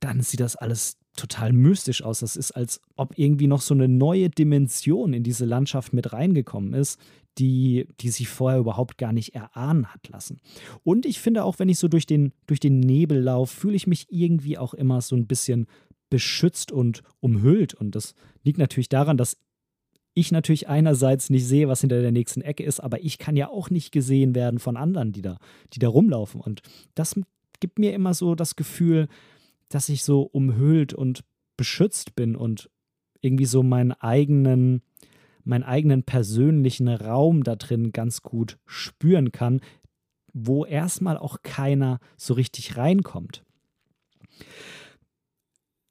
[0.00, 2.20] dann sieht das alles total mystisch aus.
[2.20, 6.74] Das ist, als ob irgendwie noch so eine neue Dimension in diese Landschaft mit reingekommen
[6.74, 6.98] ist,
[7.38, 10.40] die, die sich vorher überhaupt gar nicht erahnen hat lassen.
[10.82, 13.86] Und ich finde auch, wenn ich so durch den, durch den Nebel laufe, fühle ich
[13.86, 15.66] mich irgendwie auch immer so ein bisschen
[16.10, 17.74] beschützt und umhüllt.
[17.74, 19.36] Und das liegt natürlich daran, dass
[20.14, 23.48] ich natürlich einerseits nicht sehe, was hinter der nächsten Ecke ist, aber ich kann ja
[23.48, 25.38] auch nicht gesehen werden von anderen, die da,
[25.74, 26.40] die da rumlaufen.
[26.40, 26.62] Und
[26.94, 27.14] das
[27.60, 29.08] gibt mir immer so das Gefühl,
[29.68, 31.24] dass ich so umhüllt und
[31.56, 32.70] beschützt bin und
[33.20, 34.82] irgendwie so meinen eigenen,
[35.44, 39.60] meinen eigenen persönlichen Raum da drin ganz gut spüren kann,
[40.32, 43.44] wo erstmal auch keiner so richtig reinkommt.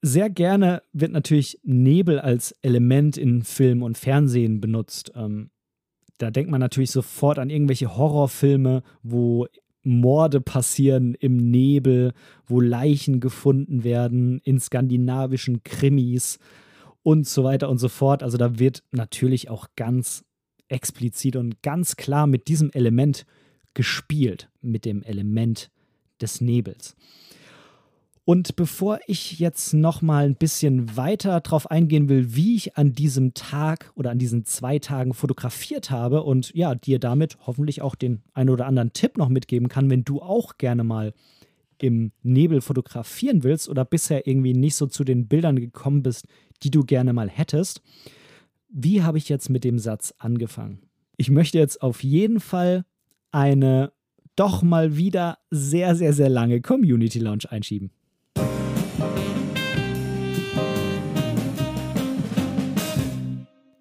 [0.02, 5.12] Sehr gerne wird natürlich Nebel als Element in Film und Fernsehen benutzt.
[5.16, 5.50] Ähm,
[6.18, 9.48] da denkt man natürlich sofort an irgendwelche Horrorfilme, wo
[9.88, 12.14] Morde passieren im Nebel,
[12.46, 16.40] wo Leichen gefunden werden, in skandinavischen Krimis
[17.04, 18.22] und so weiter und so fort.
[18.22, 20.26] Also da wird natürlich auch ganz
[20.68, 23.26] explizit und ganz klar mit diesem Element
[23.74, 25.72] gespielt, mit dem Element
[26.20, 26.96] des Nebels.
[28.30, 32.92] Und bevor ich jetzt noch mal ein bisschen weiter darauf eingehen will, wie ich an
[32.92, 37.96] diesem Tag oder an diesen zwei Tagen fotografiert habe und ja, dir damit hoffentlich auch
[37.96, 41.14] den ein oder anderen Tipp noch mitgeben kann, wenn du auch gerne mal
[41.78, 46.28] im Nebel fotografieren willst oder bisher irgendwie nicht so zu den Bildern gekommen bist,
[46.64, 47.82] die du gerne mal hättest.
[48.68, 50.82] Wie habe ich jetzt mit dem Satz angefangen?
[51.16, 52.84] Ich möchte jetzt auf jeden Fall
[53.32, 53.94] eine
[54.36, 57.92] doch mal wieder sehr, sehr, sehr lange Community Lounge einschieben.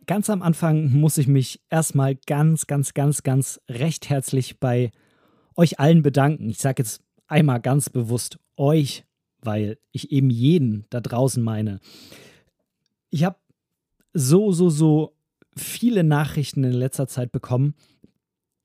[0.07, 4.93] Ganz am Anfang muss ich mich erstmal ganz, ganz, ganz, ganz recht herzlich bei
[5.57, 6.49] euch allen bedanken.
[6.49, 9.05] Ich sage jetzt einmal ganz bewusst euch,
[9.41, 11.81] weil ich eben jeden da draußen meine.
[13.11, 13.37] Ich habe
[14.13, 15.17] so, so, so
[15.57, 17.75] viele Nachrichten in letzter Zeit bekommen,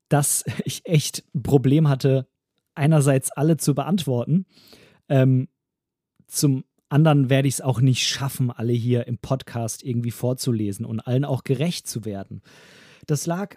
[0.08, 2.28] dass ich echt ein Problem hatte,
[2.76, 4.46] einerseits alle zu beantworten.
[5.08, 5.48] Ähm,
[6.28, 11.00] zum anderen werde ich es auch nicht schaffen, alle hier im Podcast irgendwie vorzulesen und
[11.00, 12.42] allen auch gerecht zu werden.
[13.06, 13.56] Das lag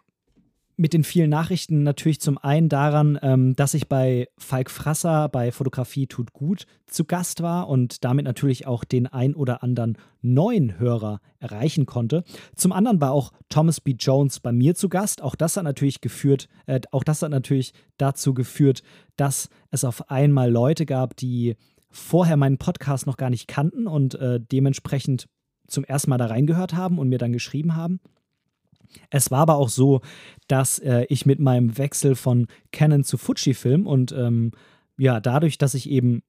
[0.78, 5.52] mit den vielen Nachrichten natürlich zum einen daran, ähm, dass ich bei Falk Frasser bei
[5.52, 10.78] Fotografie tut gut zu Gast war und damit natürlich auch den ein oder anderen neuen
[10.78, 12.24] Hörer erreichen konnte.
[12.56, 13.96] Zum anderen war auch Thomas B.
[13.98, 15.22] Jones bei mir zu Gast.
[15.22, 18.84] Auch das hat natürlich geführt, äh, auch das hat natürlich dazu geführt,
[19.16, 21.56] dass es auf einmal Leute gab, die
[21.96, 25.28] vorher meinen Podcast noch gar nicht kannten und äh, dementsprechend
[25.68, 28.00] zum ersten Mal da reingehört haben und mir dann geschrieben haben.
[29.10, 30.02] Es war aber auch so,
[30.48, 34.52] dass äh, ich mit meinem Wechsel von Canon zu Fujifilm und ähm,
[34.98, 36.22] ja, dadurch, dass ich eben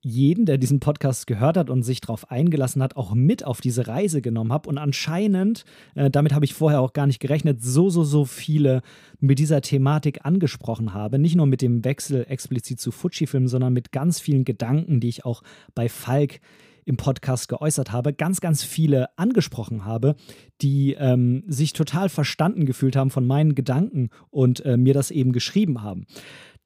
[0.00, 3.88] jeden, der diesen Podcast gehört hat und sich darauf eingelassen hat, auch mit auf diese
[3.88, 4.68] Reise genommen habe.
[4.68, 8.82] Und anscheinend, äh, damit habe ich vorher auch gar nicht gerechnet, so, so, so viele
[9.18, 11.18] mit dieser Thematik angesprochen habe.
[11.18, 15.24] Nicht nur mit dem Wechsel explizit zu Fujifilm, sondern mit ganz vielen Gedanken, die ich
[15.24, 15.42] auch
[15.74, 16.40] bei Falk
[16.88, 20.16] im Podcast geäußert habe, ganz, ganz viele angesprochen habe,
[20.62, 25.32] die ähm, sich total verstanden gefühlt haben von meinen Gedanken und äh, mir das eben
[25.32, 26.06] geschrieben haben.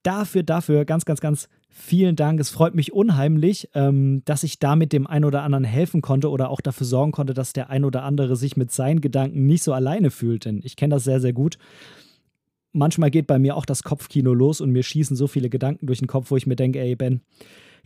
[0.03, 2.39] Dafür, dafür ganz, ganz, ganz Vielen Dank.
[2.39, 6.51] Es freut mich unheimlich, ähm, dass ich damit dem einen oder anderen helfen konnte oder
[6.51, 9.73] auch dafür sorgen konnte, dass der ein oder andere sich mit seinen Gedanken nicht so
[9.73, 10.45] alleine fühlt.
[10.45, 11.57] Denn ich kenne das sehr, sehr gut.
[12.73, 16.01] Manchmal geht bei mir auch das Kopfkino los und mir schießen so viele Gedanken durch
[16.01, 17.23] den Kopf, wo ich mir denke, ey Ben,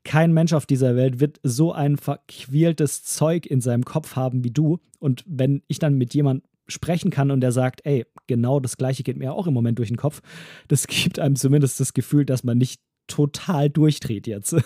[0.03, 4.51] kein Mensch auf dieser Welt wird so ein verquältes Zeug in seinem Kopf haben wie
[4.51, 4.81] du.
[4.99, 9.03] Und wenn ich dann mit jemandem sprechen kann und der sagt, ey, genau das gleiche
[9.03, 10.21] geht mir auch im Moment durch den Kopf,
[10.69, 14.57] das gibt einem zumindest das Gefühl, dass man nicht total durchdreht jetzt.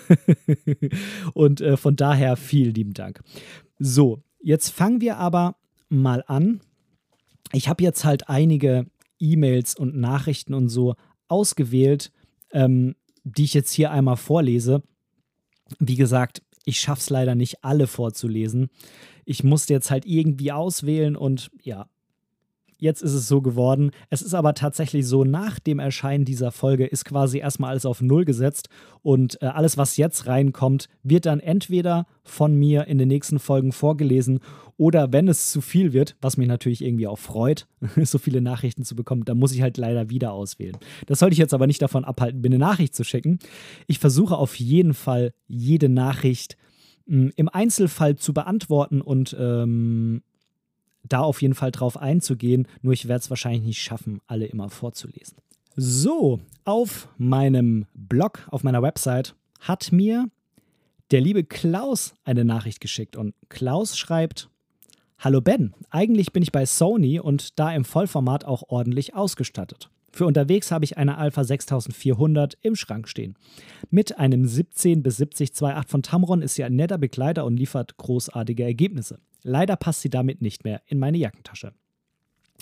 [1.34, 3.20] und äh, von daher vielen lieben Dank.
[3.78, 5.56] So, jetzt fangen wir aber
[5.88, 6.60] mal an.
[7.52, 8.86] Ich habe jetzt halt einige
[9.18, 10.94] E-Mails und Nachrichten und so
[11.28, 12.12] ausgewählt,
[12.52, 14.82] ähm, die ich jetzt hier einmal vorlese.
[15.78, 18.68] Wie gesagt, ich schaffe es leider nicht, alle vorzulesen.
[19.24, 21.88] Ich musste jetzt halt irgendwie auswählen und ja,
[22.80, 23.90] jetzt ist es so geworden.
[24.08, 28.00] Es ist aber tatsächlich so, nach dem Erscheinen dieser Folge ist quasi erstmal alles auf
[28.00, 28.68] Null gesetzt
[29.02, 33.72] und äh, alles, was jetzt reinkommt, wird dann entweder von mir in den nächsten Folgen
[33.72, 34.40] vorgelesen
[34.76, 37.66] oder wenn es zu viel wird, was mich natürlich irgendwie auch freut,
[38.02, 40.78] so viele Nachrichten zu bekommen, dann muss ich halt leider wieder auswählen.
[41.06, 43.38] Das sollte ich jetzt aber nicht davon abhalten, mir eine Nachricht zu schicken.
[43.86, 46.56] Ich versuche auf jeden Fall jede Nachricht
[47.06, 50.22] hm, im Einzelfall zu beantworten und ähm,
[51.02, 54.70] da auf jeden Fall drauf einzugehen, nur ich werde es wahrscheinlich nicht schaffen, alle immer
[54.70, 55.38] vorzulesen.
[55.76, 60.28] So, auf meinem Blog, auf meiner Website hat mir
[61.10, 64.48] der liebe Klaus eine Nachricht geschickt und Klaus schreibt,
[65.18, 69.90] Hallo Ben, eigentlich bin ich bei Sony und da im Vollformat auch ordentlich ausgestattet.
[70.12, 73.36] Für unterwegs habe ich eine Alpha 6400 im Schrank stehen.
[73.90, 77.96] Mit einem 17 bis 70 2.8 von Tamron ist sie ein netter Begleiter und liefert
[77.96, 79.20] großartige Ergebnisse.
[79.42, 81.72] Leider passt sie damit nicht mehr in meine Jackentasche.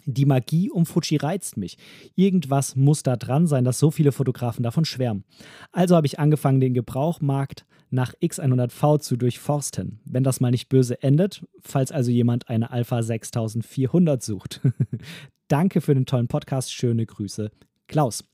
[0.05, 1.77] Die Magie um Fuji reizt mich.
[2.15, 5.25] Irgendwas muss da dran sein, dass so viele Fotografen davon schwärmen.
[5.73, 10.01] Also habe ich angefangen, den Gebrauchmarkt nach X100V zu durchforsten.
[10.05, 14.61] Wenn das mal nicht böse endet, falls also jemand eine Alpha 6400 sucht.
[15.49, 16.73] Danke für den tollen Podcast.
[16.73, 17.51] Schöne Grüße,
[17.87, 18.25] Klaus.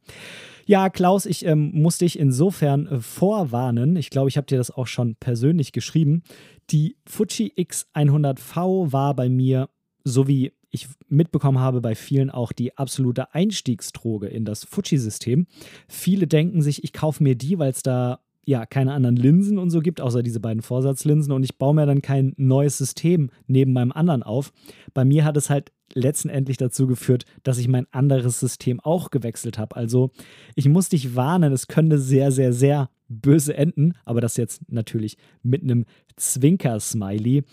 [0.67, 3.97] Ja, Klaus, ich ähm, muss dich insofern äh, vorwarnen.
[3.97, 6.23] Ich glaube, ich habe dir das auch schon persönlich geschrieben.
[6.71, 9.69] Die Fuji X100V war bei mir,
[10.05, 15.47] so wie ich mitbekommen habe, bei vielen auch die absolute Einstiegsdroge in das Fuji-System.
[15.87, 19.71] Viele denken sich, ich kaufe mir die, weil es da ja keine anderen Linsen und
[19.71, 23.73] so gibt, außer diese beiden Vorsatzlinsen und ich baue mir dann kein neues System neben
[23.73, 24.53] meinem anderen auf.
[24.93, 29.59] Bei mir hat es halt letztendlich dazu geführt, dass ich mein anderes System auch gewechselt
[29.59, 29.77] habe.
[29.77, 30.11] Also
[30.55, 35.17] ich muss dich warnen, es könnte sehr, sehr, sehr böse enden, aber das jetzt natürlich
[35.43, 35.85] mit einem
[36.17, 37.45] Zwinker-Smiley.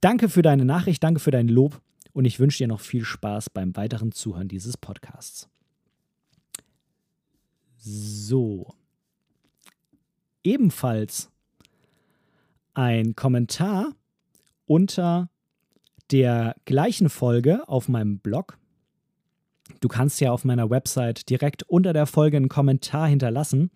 [0.00, 1.80] Danke für deine Nachricht, danke für dein Lob
[2.12, 5.48] und ich wünsche dir noch viel Spaß beim weiteren Zuhören dieses Podcasts.
[7.76, 8.74] So.
[10.44, 11.30] Ebenfalls
[12.74, 13.94] ein Kommentar
[14.66, 15.30] unter
[16.10, 18.58] der gleichen Folge auf meinem Blog.
[19.80, 23.70] Du kannst ja auf meiner Website direkt unter der Folge einen Kommentar hinterlassen.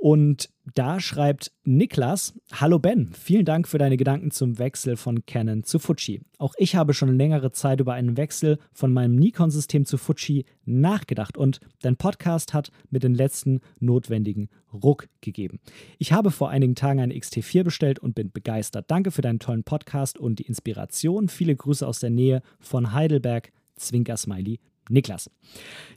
[0.00, 5.64] Und da schreibt Niklas, Hallo Ben, vielen Dank für deine Gedanken zum Wechsel von Canon
[5.64, 6.20] zu Fuji.
[6.38, 11.36] Auch ich habe schon längere Zeit über einen Wechsel von meinem Nikon-System zu Fuji nachgedacht
[11.36, 15.58] und dein Podcast hat mit den letzten notwendigen Ruck gegeben.
[15.98, 18.88] Ich habe vor einigen Tagen eine XT4 bestellt und bin begeistert.
[18.92, 21.28] Danke für deinen tollen Podcast und die Inspiration.
[21.28, 23.50] Viele Grüße aus der Nähe von Heidelberg.
[23.74, 25.30] Zwinker Smiley Niklas.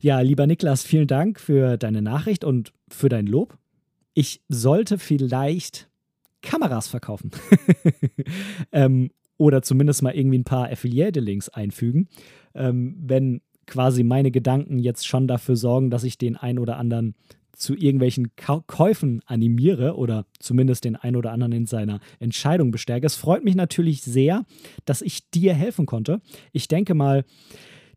[0.01, 3.57] Ja, lieber Niklas, vielen Dank für deine Nachricht und für dein Lob
[4.13, 5.89] ich sollte vielleicht
[6.41, 7.31] Kameras verkaufen.
[8.71, 12.09] ähm, oder zumindest mal irgendwie ein paar Affiliate-Links einfügen.
[12.53, 17.15] Ähm, wenn quasi meine Gedanken jetzt schon dafür sorgen, dass ich den ein oder anderen
[17.53, 23.05] zu irgendwelchen Käufen animiere oder zumindest den ein oder anderen in seiner Entscheidung bestärke.
[23.05, 24.45] Es freut mich natürlich sehr,
[24.85, 26.21] dass ich dir helfen konnte.
[26.53, 27.23] Ich denke mal,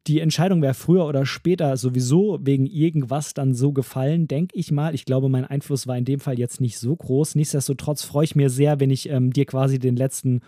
[0.07, 4.95] die Entscheidung wäre früher oder später sowieso wegen irgendwas dann so gefallen, denke ich mal.
[4.95, 7.35] Ich glaube, mein Einfluss war in dem Fall jetzt nicht so groß.
[7.37, 10.41] Nichtsdestotrotz freue ich mir sehr, wenn ich ähm, dir quasi den letzten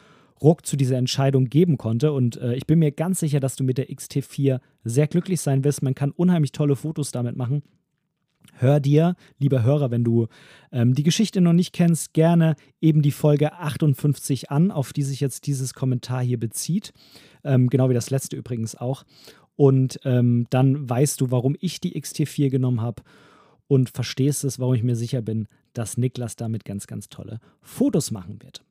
[0.43, 2.13] Ruck zu dieser Entscheidung geben konnte.
[2.13, 5.65] Und äh, ich bin mir ganz sicher, dass du mit der XT4 sehr glücklich sein
[5.65, 5.83] wirst.
[5.83, 7.63] Man kann unheimlich tolle Fotos damit machen.
[8.59, 10.29] Hör dir, lieber Hörer, wenn du
[10.73, 15.21] ähm, die Geschichte noch nicht kennst, gerne eben die Folge 58 an, auf die sich
[15.21, 16.93] jetzt dieses Kommentar hier bezieht.
[17.45, 19.05] Ähm, genau wie das letzte übrigens auch.
[19.57, 23.03] Und ähm, dann weißt du, warum ich die XT4 genommen habe
[23.69, 28.11] und verstehst es, warum ich mir sicher bin, dass Niklas damit ganz, ganz tolle Fotos
[28.11, 28.63] machen wird.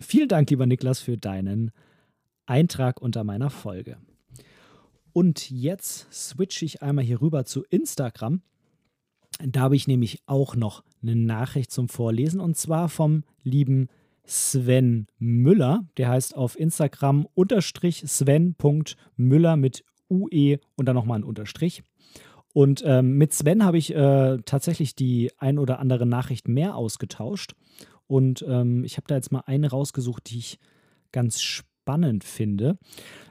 [0.00, 1.72] Vielen Dank, lieber Niklas, für deinen
[2.46, 3.98] Eintrag unter meiner Folge.
[5.12, 8.42] Und jetzt switche ich einmal hier rüber zu Instagram.
[9.44, 13.88] Da habe ich nämlich auch noch eine Nachricht zum Vorlesen und zwar vom lieben
[14.24, 15.84] Sven Müller.
[15.96, 21.82] Der heißt auf Instagram unterstrich Sven.müller mit UE und dann nochmal ein Unterstrich.
[22.54, 27.54] Und ähm, mit Sven habe ich äh, tatsächlich die ein oder andere Nachricht mehr ausgetauscht.
[28.06, 30.58] Und ähm, ich habe da jetzt mal eine rausgesucht, die ich
[31.12, 32.78] ganz spannend finde.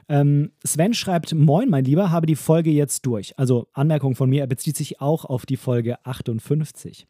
[0.08, 3.38] Ähm, Sven schreibt: Moin, mein Lieber, habe die Folge jetzt durch.
[3.38, 7.06] Also Anmerkung von mir, er bezieht sich auch auf die Folge 58.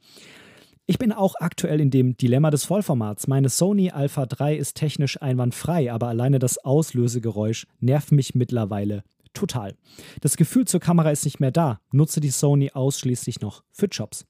[0.86, 3.28] Ich bin auch aktuell in dem Dilemma des Vollformats.
[3.28, 9.04] Meine Sony Alpha 3 ist technisch einwandfrei, aber alleine das Auslösegeräusch nervt mich mittlerweile
[9.38, 9.74] total.
[10.20, 11.80] Das Gefühl zur Kamera ist nicht mehr da.
[11.92, 14.26] Nutze die Sony ausschließlich noch für Jobs.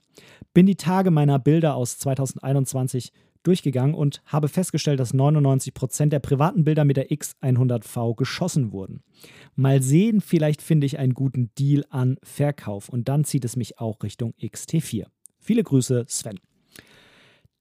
[0.53, 6.65] Bin die Tage meiner Bilder aus 2021 durchgegangen und habe festgestellt, dass 99% der privaten
[6.65, 9.03] Bilder mit der X100V geschossen wurden.
[9.55, 13.79] Mal sehen, vielleicht finde ich einen guten Deal an Verkauf und dann zieht es mich
[13.79, 15.07] auch Richtung XT4.
[15.39, 16.41] Viele Grüße, Sven.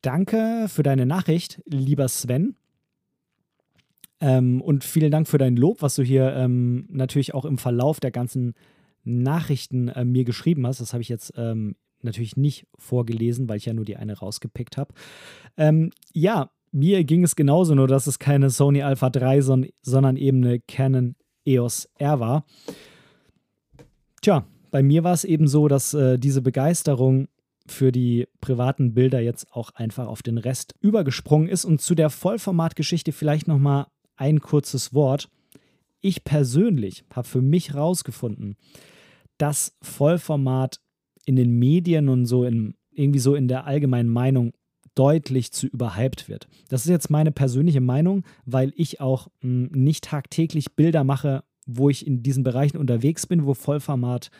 [0.02, 2.56] Danke für deine Nachricht, lieber Sven.
[4.20, 8.00] Ähm, und vielen Dank für dein Lob, was du hier ähm, natürlich auch im Verlauf
[8.00, 8.54] der ganzen
[9.04, 10.82] Nachrichten äh, mir geschrieben hast.
[10.82, 14.78] Das habe ich jetzt ähm, natürlich nicht vorgelesen, weil ich ja nur die eine rausgepickt
[14.78, 14.94] habe.
[15.56, 20.18] Ähm, ja, mir ging es genauso, nur dass es keine Sony Alpha 3, son sondern
[20.18, 22.46] eben eine Canon EOS R war.
[24.22, 27.30] Tja, bei mir war es eben so, dass äh, diese Begeisterung
[27.68, 31.66] für die privaten Bilder jetzt auch einfach auf den Rest übergesprungen ist.
[31.66, 35.30] Und zu der Vollformatgeschichte vielleicht nochmal ein kurzes Wort.
[36.02, 38.56] Ich persönlich habe für mich herausgefunden,
[39.38, 40.80] dass Vollformat
[41.26, 44.54] in den Medien und so in, irgendwie so in der allgemeinen Meinung
[44.96, 46.48] deutlich zu überhyped wird.
[46.70, 51.44] Das ist jetzt meine persönliche Meinung, weil ich auch mh, hm, nicht tagtäglich Bilder mache,
[51.68, 54.32] wo ich in diesen Bereichen unterwegs bin, wo Vollformat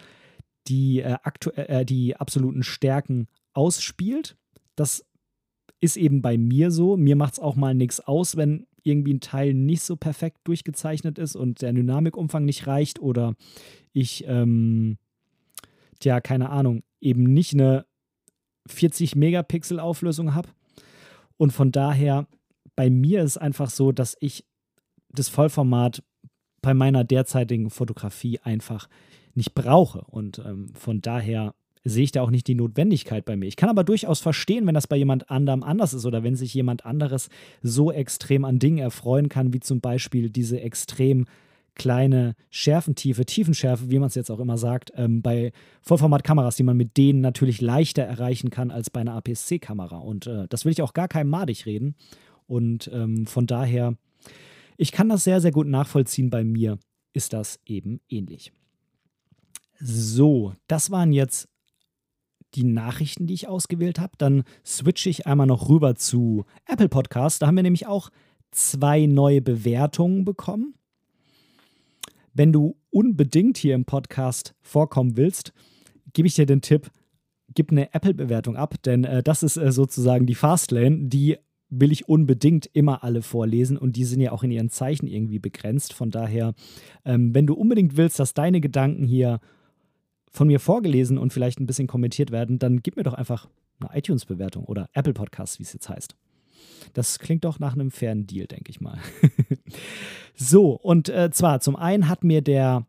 [0.68, 1.18] die, äh,
[1.56, 4.38] äh, die absoluten Stärken ausspielt.
[4.76, 5.06] Das
[5.80, 6.98] ist eben bei mir so.
[6.98, 11.20] Mir macht es auch mal nichts aus, wenn irgendwie ein Teil nicht so perfekt durchgezeichnet
[11.20, 13.36] ist und der Dynamikumfang nicht reicht oder
[13.94, 14.98] ich ähm,
[16.00, 17.86] tja, keine Ahnung, eben nicht eine
[18.68, 20.50] 40 Megapixel Auflösung habe.
[21.38, 22.28] Und von daher,
[22.76, 24.46] bei mir ist einfach so, dass ich
[25.10, 26.04] das Vollformat
[26.62, 28.90] bei meiner derzeitigen Fotografie einfach
[29.34, 30.02] nicht brauche.
[30.02, 31.54] Und ähm, von daher
[31.88, 33.48] sehe ich da auch nicht die Notwendigkeit bei mir.
[33.48, 36.54] Ich kann aber durchaus verstehen, wenn das bei jemand anderem anders ist oder wenn sich
[36.54, 37.30] jemand anderes
[37.62, 41.26] so extrem an Dingen erfreuen kann, wie zum Beispiel diese extrem
[41.76, 45.52] kleine Schärfentiefe, Tiefenschärfe, wie man es jetzt auch immer sagt, ähm, bei
[45.84, 49.98] Vollformatkameras, die man mit denen natürlich leichter erreichen kann als bei einer APS-C-Kamera.
[49.98, 51.96] Und äh, das will ich auch gar keinem madig reden.
[52.48, 53.96] Und ähm, von daher,
[54.76, 56.30] ich kann das sehr, sehr gut nachvollziehen.
[56.30, 56.80] Bei mir
[57.14, 58.52] ist das eben ähnlich.
[59.80, 61.48] So, das waren jetzt
[62.56, 64.14] die Nachrichten, die ich ausgewählt habe.
[64.18, 67.42] Dann switche ich einmal noch rüber zu Apple Podcast.
[67.42, 68.10] Da haben wir nämlich auch
[68.52, 70.76] zwei neue Bewertungen bekommen.
[72.34, 75.54] Wenn du unbedingt hier im Podcast vorkommen willst,
[76.14, 76.92] gebe ich dir den Tipp,
[77.54, 81.38] gib eine Apple-Bewertung ab, denn äh, das ist äh, sozusagen die Fastlane, die
[81.70, 85.40] will ich unbedingt immer alle vorlesen und die sind ja auch in ihren Zeichen irgendwie
[85.40, 85.94] begrenzt.
[85.94, 86.54] Von daher,
[87.04, 89.40] ähm, wenn du unbedingt willst, dass deine Gedanken hier
[90.38, 93.98] von mir vorgelesen und vielleicht ein bisschen kommentiert werden, dann gib mir doch einfach eine
[93.98, 96.16] iTunes-Bewertung oder Apple Podcast, wie es jetzt heißt.
[96.94, 98.98] Das klingt doch nach einem fairen Deal, denke ich mal.
[100.36, 102.88] so, und äh, zwar zum einen hat mir der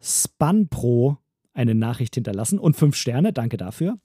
[0.00, 1.18] Spun Pro
[1.54, 3.96] eine Nachricht hinterlassen und fünf Sterne, danke dafür.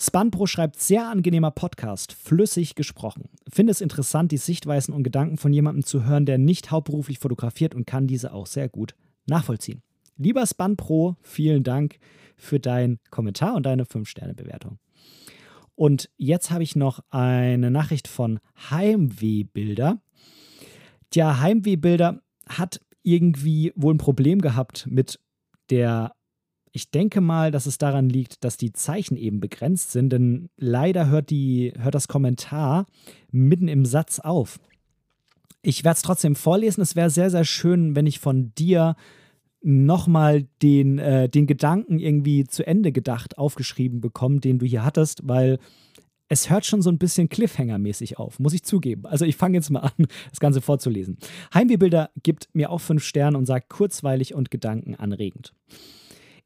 [0.00, 3.28] Spanpro schreibt sehr angenehmer Podcast, flüssig gesprochen.
[3.52, 7.74] Finde es interessant, die Sichtweisen und Gedanken von jemandem zu hören, der nicht hauptberuflich fotografiert
[7.74, 8.94] und kann diese auch sehr gut
[9.26, 9.82] nachvollziehen.
[10.16, 11.98] Lieber Spanpro, vielen Dank
[12.36, 14.78] für deinen Kommentar und deine 5-Sterne-Bewertung.
[15.74, 18.38] Und jetzt habe ich noch eine Nachricht von
[18.70, 20.00] Heimwehbilder.
[21.14, 25.18] Der Heimwehbilder hat irgendwie wohl ein Problem gehabt mit
[25.70, 26.12] der
[26.76, 31.06] ich denke mal, dass es daran liegt, dass die Zeichen eben begrenzt sind, denn leider
[31.06, 32.86] hört, die, hört das Kommentar
[33.30, 34.58] mitten im Satz auf.
[35.62, 36.80] Ich werde es trotzdem vorlesen.
[36.80, 38.96] Es wäre sehr, sehr schön, wenn ich von dir
[39.64, 45.20] nochmal den, äh, den Gedanken irgendwie zu Ende gedacht aufgeschrieben bekommen, den du hier hattest,
[45.24, 45.58] weil
[46.28, 49.06] es hört schon so ein bisschen Cliffhanger-mäßig auf, muss ich zugeben.
[49.06, 51.18] Also ich fange jetzt mal an, das Ganze vorzulesen.
[51.52, 55.54] Heimwehbilder gibt mir auch fünf Sterne und sagt kurzweilig und gedankenanregend.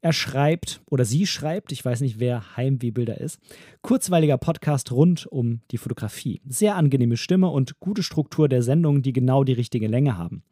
[0.01, 3.39] Er schreibt oder sie schreibt, ich weiß nicht, wer Heimwehbilder ist,
[3.81, 6.41] kurzweiliger Podcast rund um die Fotografie.
[6.47, 10.43] Sehr angenehme Stimme und gute Struktur der Sendung, die genau die richtige Länge haben.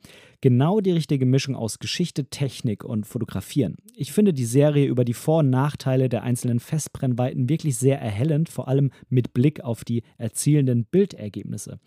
[0.41, 3.75] Genau die richtige Mischung aus Geschichte, Technik und Fotografieren.
[3.95, 8.47] Ich finde die Serie über die Vor- und Nachteile der einzelnen Festbrennweiten wirklich sehr erhellend,
[8.47, 11.79] vor allem mit Blick auf die erzielenden Bildergebnisse.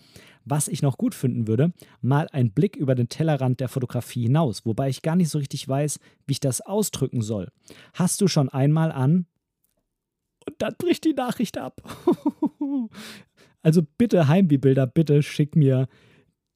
[0.44, 4.66] Was ich noch gut finden würde, mal ein Blick über den Tellerrand der Fotografie hinaus,
[4.66, 7.52] wobei ich gar nicht so richtig weiß, wie ich das ausdrücken soll.
[7.94, 9.26] Hast du schon einmal an
[10.44, 11.82] und dann bricht die Nachricht ab.
[13.62, 15.86] also bitte Heimwehbilder, bitte schick mir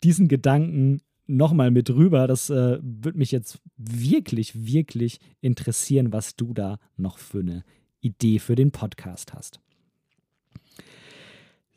[0.03, 2.27] diesen Gedanken nochmal mit rüber.
[2.27, 7.65] Das äh, würde mich jetzt wirklich, wirklich interessieren, was du da noch für eine
[8.01, 9.61] Idee für den Podcast hast.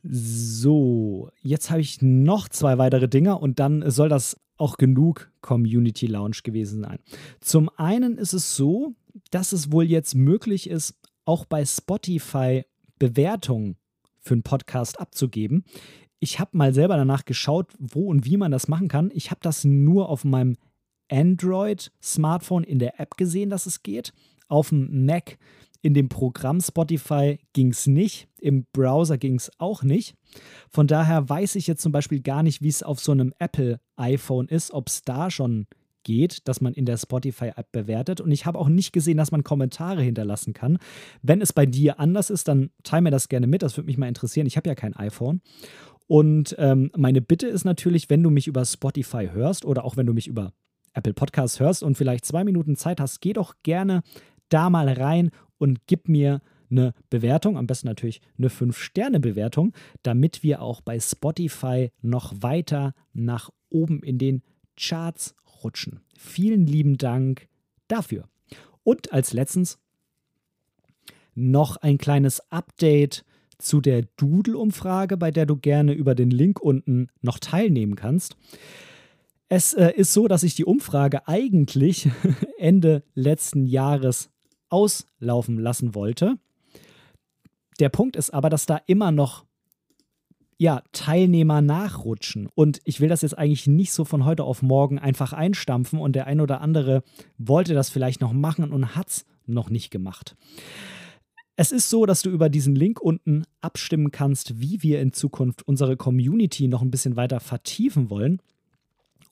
[0.03, 6.07] So, jetzt habe ich noch zwei weitere Dinge und dann soll das auch genug Community
[6.07, 6.99] Lounge gewesen sein.
[7.41, 8.95] Zum einen ist es so,
[9.31, 10.95] dass es wohl jetzt möglich ist,
[11.25, 12.63] auch bei Spotify
[12.99, 13.77] Bewertungen
[14.19, 15.65] für einen Podcast abzugeben.
[16.19, 19.11] Ich habe mal selber danach geschaut, wo und wie man das machen kann.
[19.13, 20.57] Ich habe das nur auf meinem
[21.09, 24.13] Android-Smartphone in der App gesehen, dass es geht.
[24.47, 25.37] Auf dem Mac
[25.81, 30.15] in dem Programm Spotify ging es nicht, im Browser ging es auch nicht.
[30.69, 34.47] Von daher weiß ich jetzt zum Beispiel gar nicht, wie es auf so einem Apple-iPhone
[34.47, 35.67] ist, ob es da schon
[36.03, 38.21] geht, dass man in der Spotify-App bewertet.
[38.21, 40.77] Und ich habe auch nicht gesehen, dass man Kommentare hinterlassen kann.
[41.21, 43.61] Wenn es bei dir anders ist, dann teile mir das gerne mit.
[43.61, 44.47] Das würde mich mal interessieren.
[44.47, 45.41] Ich habe ja kein iPhone.
[46.07, 50.05] Und ähm, meine Bitte ist natürlich, wenn du mich über Spotify hörst oder auch wenn
[50.07, 50.53] du mich über
[50.93, 54.01] Apple Podcasts hörst und vielleicht zwei Minuten Zeit hast, geh doch gerne
[54.49, 60.61] da mal rein und gib mir eine Bewertung, am besten natürlich eine 5-Sterne-Bewertung, damit wir
[60.61, 64.43] auch bei Spotify noch weiter nach oben in den
[64.77, 66.01] Charts rutschen.
[66.17, 67.47] Vielen lieben Dank
[67.87, 68.27] dafür.
[68.83, 69.79] Und als letztens
[71.35, 73.23] noch ein kleines Update
[73.57, 78.37] zu der Doodle-Umfrage, bei der du gerne über den Link unten noch teilnehmen kannst.
[79.49, 82.09] Es äh, ist so, dass ich die Umfrage eigentlich
[82.57, 84.29] Ende letzten Jahres
[84.69, 86.37] auslaufen lassen wollte.
[87.79, 89.45] Der Punkt ist aber, dass da immer noch
[90.57, 92.49] ja, Teilnehmer nachrutschen.
[92.55, 96.15] Und ich will das jetzt eigentlich nicht so von heute auf morgen einfach einstampfen und
[96.15, 97.03] der ein oder andere
[97.37, 100.35] wollte das vielleicht noch machen und hat es noch nicht gemacht.
[101.59, 105.67] Es ist so, dass du über diesen Link unten abstimmen kannst, wie wir in Zukunft
[105.67, 108.43] unsere Community noch ein bisschen weiter vertiefen wollen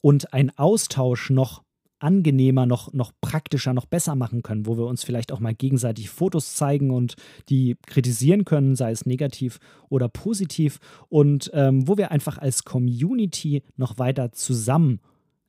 [0.00, 1.62] und ein Austausch noch
[2.00, 6.10] angenehmer, noch, noch praktischer, noch besser machen können, wo wir uns vielleicht auch mal gegenseitig
[6.10, 7.14] Fotos zeigen und
[7.48, 13.62] die kritisieren können, sei es negativ oder positiv, und ähm, wo wir einfach als Community
[13.76, 14.98] noch weiter zusammen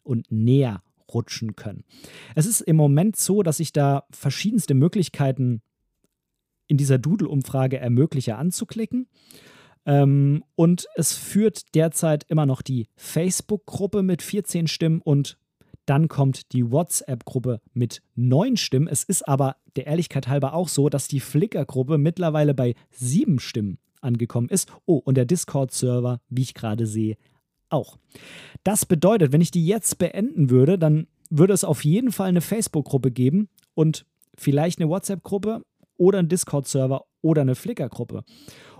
[0.03, 1.86] und näher rutschen können.
[2.36, 5.61] Es ist im Moment so, dass ich da verschiedenste Möglichkeiten
[6.68, 9.07] in dieser Doodle-Umfrage ermögliche anzuklicken.
[9.86, 15.38] Ähm, und es führt derzeit immer noch die Facebook-Gruppe mit 14 Stimmen und
[15.86, 18.89] dann kommt die WhatsApp-Gruppe mit neun Stimmen.
[18.89, 23.80] Es ist aber der Ehrlichkeit halber auch so, dass die Flickr-Gruppe mittlerweile bei sieben Stimmen
[24.01, 24.70] angekommen ist.
[24.86, 27.15] Oh, und der Discord-Server, wie ich gerade sehe,
[27.70, 27.97] auch.
[28.63, 32.41] Das bedeutet, wenn ich die jetzt beenden würde, dann würde es auf jeden Fall eine
[32.41, 34.05] Facebook-Gruppe geben und
[34.36, 35.63] vielleicht eine WhatsApp-Gruppe
[35.97, 38.23] oder einen Discord-Server oder eine Flickr-Gruppe.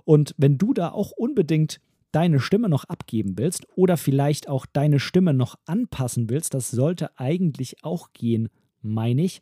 [0.06, 5.00] Und wenn du da auch unbedingt deine Stimme noch abgeben willst oder vielleicht auch deine
[5.00, 8.50] Stimme noch anpassen willst, das sollte eigentlich auch gehen,
[8.82, 9.42] meine ich.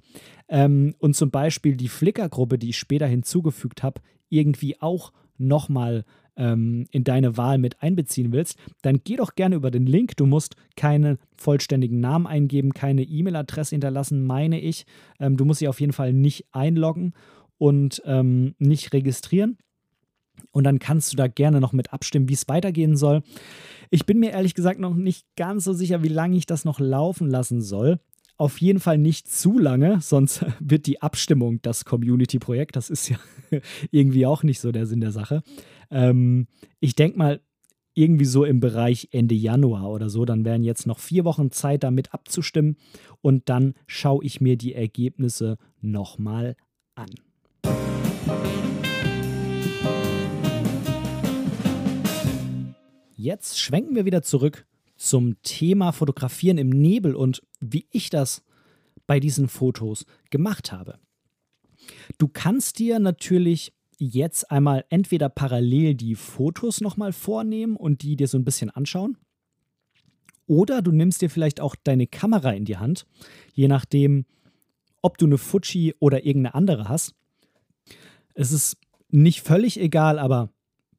[0.49, 6.03] Ähm, und zum Beispiel die Flickr-Gruppe, die ich später hinzugefügt habe, irgendwie auch nochmal
[6.38, 10.17] ähm, in deine Wahl mit einbeziehen willst, dann geh doch gerne über den Link.
[10.17, 14.86] Du musst keine vollständigen Namen eingeben, keine E-Mail-Adresse hinterlassen, meine ich.
[15.19, 17.13] Ähm, du musst sie auf jeden Fall nicht einloggen
[17.58, 19.58] und ähm, nicht registrieren.
[20.51, 23.24] Und dann kannst du da gerne noch mit abstimmen, wie es weitergehen soll.
[23.89, 26.80] Ich bin mir ehrlich gesagt noch nicht ganz so sicher, wie lange ich das noch
[26.80, 27.99] laufen lassen soll.
[28.38, 32.76] Auf jeden Fall nicht zu lange, sonst wird die Abstimmung das Community-Projekt.
[32.76, 33.18] Das ist ja
[33.91, 35.41] irgendwie auch nicht so der Sinn der Sache.
[35.89, 36.47] Ähm,
[36.80, 37.41] ich denke mal,
[37.97, 40.26] irgendwie so im Bereich Ende Januar oder so.
[40.26, 42.76] Dann wären jetzt noch vier Wochen Zeit, damit abzustimmen.
[43.22, 46.58] Und dann schaue ich mir die Ergebnisse nochmal
[46.95, 47.10] an.
[53.15, 58.43] Jetzt schwenken wir wieder zurück zum Thema Fotografieren im Nebel und wie ich das
[59.07, 60.99] bei diesen Fotos gemacht habe.
[62.17, 68.28] Du kannst dir natürlich jetzt einmal entweder parallel die Fotos nochmal vornehmen und die dir
[68.28, 69.17] so ein bisschen anschauen.
[70.47, 73.05] Oder du nimmst dir vielleicht auch deine Kamera in die Hand,
[73.53, 74.26] je nachdem,
[75.01, 77.15] ob du eine Fuji oder irgendeine andere hast.
[78.36, 78.77] Es ist
[79.09, 80.49] nicht völlig egal, aber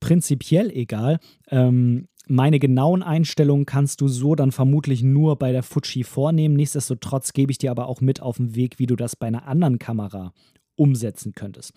[0.01, 1.21] prinzipiell egal.
[1.49, 6.57] Ähm, meine genauen Einstellungen kannst du so dann vermutlich nur bei der Fuji vornehmen.
[6.57, 9.47] Nichtsdestotrotz gebe ich dir aber auch mit auf den Weg, wie du das bei einer
[9.47, 10.33] anderen Kamera
[10.75, 11.73] umsetzen könntest.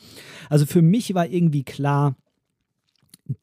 [0.50, 2.16] Also für mich war irgendwie klar,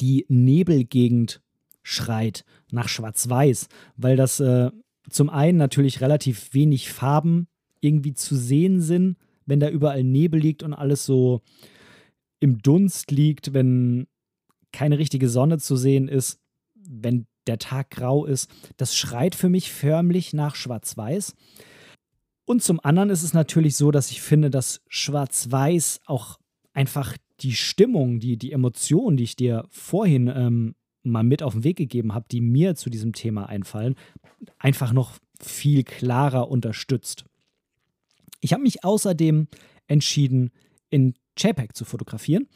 [0.00, 1.40] die Nebelgegend
[1.82, 4.70] schreit nach Schwarz-Weiß, weil das äh,
[5.08, 7.46] zum einen natürlich relativ wenig Farben
[7.80, 11.42] irgendwie zu sehen sind, wenn da überall Nebel liegt und alles so
[12.40, 14.06] im Dunst liegt, wenn
[14.72, 16.40] keine richtige Sonne zu sehen ist
[16.88, 21.34] wenn der Tag grau ist, das schreit für mich förmlich nach Schwarz-Weiß.
[22.44, 26.38] Und zum anderen ist es natürlich so, dass ich finde, dass Schwarz-Weiß auch
[26.72, 31.64] einfach die Stimmung, die, die Emotionen, die ich dir vorhin ähm, mal mit auf den
[31.64, 33.94] Weg gegeben habe, die mir zu diesem Thema einfallen,
[34.58, 37.24] einfach noch viel klarer unterstützt.
[38.40, 39.48] Ich habe mich außerdem
[39.86, 40.50] entschieden,
[40.88, 42.48] in JPEG zu fotografieren,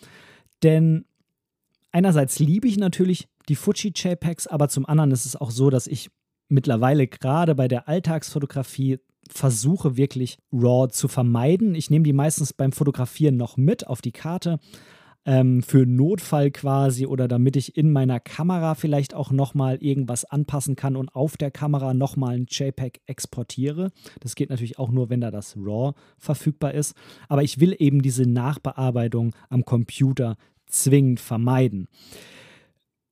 [0.62, 1.04] denn
[1.92, 5.86] einerseits liebe ich natürlich die Fuji JPEGs, aber zum anderen ist es auch so, dass
[5.86, 6.10] ich
[6.48, 11.74] mittlerweile gerade bei der Alltagsfotografie versuche wirklich RAW zu vermeiden.
[11.74, 14.58] Ich nehme die meistens beim Fotografieren noch mit auf die Karte,
[15.26, 20.76] ähm, für Notfall quasi oder damit ich in meiner Kamera vielleicht auch nochmal irgendwas anpassen
[20.76, 23.92] kann und auf der Kamera nochmal ein JPEG exportiere.
[24.20, 26.94] Das geht natürlich auch nur, wenn da das RAW verfügbar ist.
[27.28, 31.88] Aber ich will eben diese Nachbearbeitung am Computer zwingend vermeiden.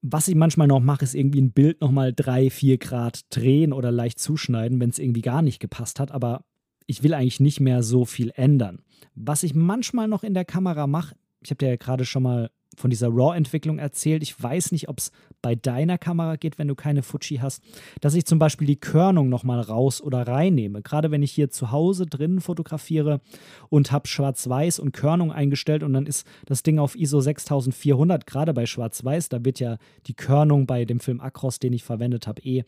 [0.00, 3.90] Was ich manchmal noch mache, ist irgendwie ein Bild nochmal drei, vier Grad drehen oder
[3.90, 6.12] leicht zuschneiden, wenn es irgendwie gar nicht gepasst hat.
[6.12, 6.44] Aber
[6.86, 8.82] ich will eigentlich nicht mehr so viel ändern.
[9.14, 12.50] Was ich manchmal noch in der Kamera mache, ich habe dir ja gerade schon mal
[12.76, 14.22] von dieser RAW-Entwicklung erzählt.
[14.22, 15.10] Ich weiß nicht, ob es
[15.42, 17.62] bei deiner Kamera geht, wenn du keine Fuji hast,
[18.00, 20.82] dass ich zum Beispiel die Körnung nochmal raus oder reinnehme.
[20.82, 23.20] Gerade wenn ich hier zu Hause drinnen fotografiere
[23.68, 28.54] und habe Schwarz-Weiß und Körnung eingestellt und dann ist das Ding auf ISO 6400, gerade
[28.54, 32.42] bei Schwarz-Weiß, da wird ja die Körnung bei dem Film Acros, den ich verwendet habe,
[32.42, 32.64] eh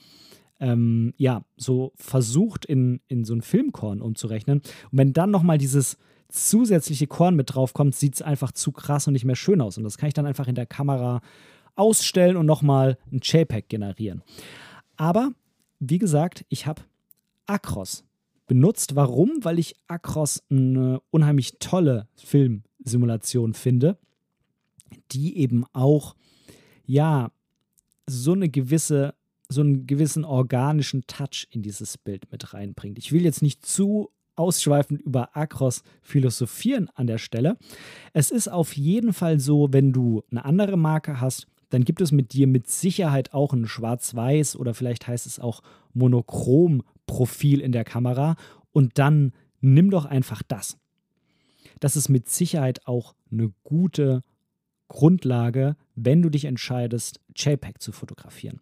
[0.60, 4.58] ähm, ja, so versucht in, in so ein Filmkorn umzurechnen.
[4.58, 5.96] Und wenn dann nochmal dieses
[6.30, 9.78] zusätzliche Korn mit drauf kommt, sieht es einfach zu krass und nicht mehr schön aus.
[9.78, 11.20] Und das kann ich dann einfach in der Kamera
[11.76, 14.22] ausstellen und nochmal ein JPEG generieren.
[14.96, 15.32] Aber
[15.78, 16.82] wie gesagt, ich habe
[17.46, 18.04] Acros
[18.46, 18.96] benutzt.
[18.96, 19.42] Warum?
[19.42, 23.96] Weil ich Acros eine unheimlich tolle Filmsimulation finde,
[25.12, 26.16] die eben auch,
[26.84, 27.30] ja,
[28.06, 29.14] so eine gewisse
[29.50, 32.98] so einen gewissen organischen Touch in dieses Bild mit reinbringt.
[32.98, 34.10] Ich will jetzt nicht zu
[34.40, 37.58] ausschweifend über Akros philosophieren an der Stelle.
[38.14, 42.10] Es ist auf jeden Fall so, wenn du eine andere Marke hast, dann gibt es
[42.10, 45.60] mit dir mit Sicherheit auch ein Schwarz-Weiß oder vielleicht heißt es auch
[45.92, 48.36] Monochrom-Profil in der Kamera
[48.72, 50.78] und dann nimm doch einfach das.
[51.78, 54.22] Das ist mit Sicherheit auch eine gute
[54.88, 58.60] Grundlage, wenn du dich entscheidest, JPEG zu fotografieren.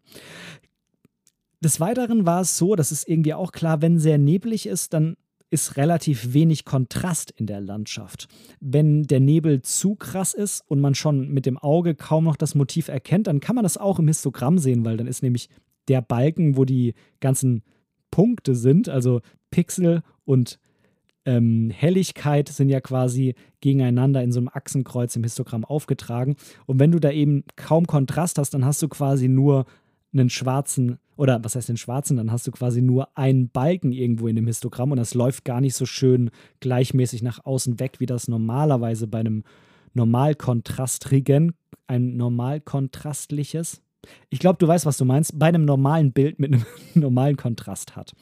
[1.61, 5.16] Des Weiteren war es so, das ist irgendwie auch klar, wenn sehr neblig ist, dann
[5.51, 8.28] ist relativ wenig Kontrast in der Landschaft.
[8.61, 12.55] Wenn der Nebel zu krass ist und man schon mit dem Auge kaum noch das
[12.55, 15.49] Motiv erkennt, dann kann man das auch im Histogramm sehen, weil dann ist nämlich
[15.88, 17.62] der Balken, wo die ganzen
[18.11, 19.20] Punkte sind, also
[19.51, 20.59] Pixel und
[21.24, 26.36] ähm, Helligkeit sind ja quasi gegeneinander in so einem Achsenkreuz im Histogramm aufgetragen.
[26.66, 29.66] Und wenn du da eben kaum Kontrast hast, dann hast du quasi nur
[30.12, 34.28] einen schwarzen, oder was heißt den schwarzen, dann hast du quasi nur einen Balken irgendwo
[34.28, 38.06] in dem Histogramm und das läuft gar nicht so schön gleichmäßig nach außen weg, wie
[38.06, 39.42] das normalerweise bei einem
[39.94, 41.54] normalkontrastrigen,
[41.88, 43.82] ein normalkontrastliches,
[44.30, 46.64] ich glaube, du weißt, was du meinst, bei einem normalen Bild mit einem
[46.94, 48.12] normalen Kontrast hat.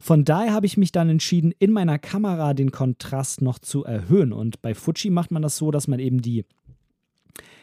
[0.00, 4.32] Von daher habe ich mich dann entschieden, in meiner Kamera den Kontrast noch zu erhöhen.
[4.32, 6.44] Und bei Fuji macht man das so, dass man eben die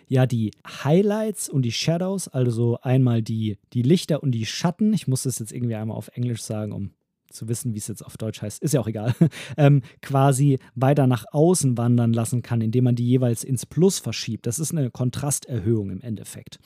[0.10, 0.52] ja die
[0.84, 4.92] Highlights und die Shadows, also einmal die, die Lichter und die Schatten.
[4.94, 6.92] Ich muss das jetzt irgendwie einmal auf Englisch sagen, um
[7.32, 9.14] zu wissen, wie es jetzt auf Deutsch heißt, ist ja auch egal,
[9.58, 14.48] ähm, quasi weiter nach außen wandern lassen kann, indem man die jeweils ins Plus verschiebt.
[14.48, 16.60] Das ist eine Kontrasterhöhung im Endeffekt.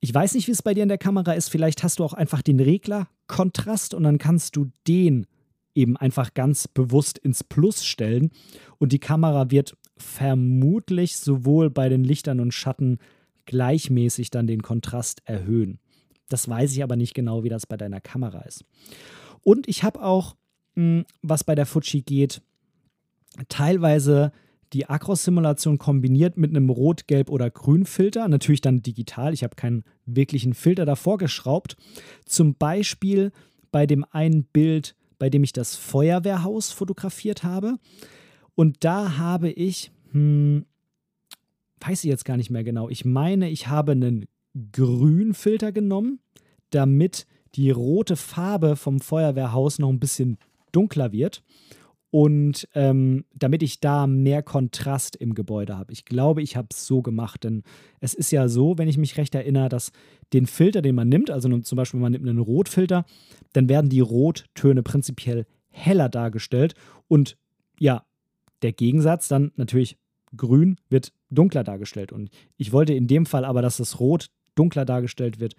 [0.00, 1.48] Ich weiß nicht, wie es bei dir in der Kamera ist.
[1.48, 5.26] Vielleicht hast du auch einfach den Regler Kontrast und dann kannst du den
[5.74, 8.30] eben einfach ganz bewusst ins Plus stellen
[8.78, 12.98] und die Kamera wird vermutlich sowohl bei den Lichtern und Schatten
[13.46, 15.78] gleichmäßig dann den Kontrast erhöhen.
[16.28, 18.64] Das weiß ich aber nicht genau, wie das bei deiner Kamera ist.
[19.42, 20.36] Und ich habe auch,
[20.74, 22.42] hm, was bei der Fuji geht,
[23.48, 24.32] teilweise
[24.72, 28.28] die Acros-Simulation kombiniert mit einem Rot-, Gelb- oder Grün-Filter.
[28.28, 29.34] Natürlich dann digital.
[29.34, 31.76] Ich habe keinen wirklichen Filter davor geschraubt.
[32.24, 33.32] Zum Beispiel
[33.70, 37.78] bei dem einen Bild, bei dem ich das Feuerwehrhaus fotografiert habe.
[38.54, 40.66] Und da habe ich, hm,
[41.80, 44.26] weiß ich jetzt gar nicht mehr genau, ich meine, ich habe einen
[44.72, 46.20] Grünfilter genommen,
[46.70, 50.38] damit die rote Farbe vom Feuerwehrhaus noch ein bisschen
[50.72, 51.42] dunkler wird
[52.10, 55.92] und ähm, damit ich da mehr Kontrast im Gebäude habe.
[55.92, 57.62] Ich glaube, ich habe es so gemacht, denn
[58.00, 59.92] es ist ja so, wenn ich mich recht erinnere, dass
[60.34, 63.06] den Filter, den man nimmt, also zum Beispiel man nimmt einen Rotfilter,
[63.54, 66.74] dann werden die Rottöne prinzipiell heller dargestellt
[67.08, 67.38] und
[67.78, 68.04] ja,
[68.62, 69.98] der Gegensatz dann natürlich
[70.36, 72.12] grün wird dunkler dargestellt.
[72.12, 75.54] Und ich wollte in dem Fall aber, dass das Rot dunkler dargestellt wird.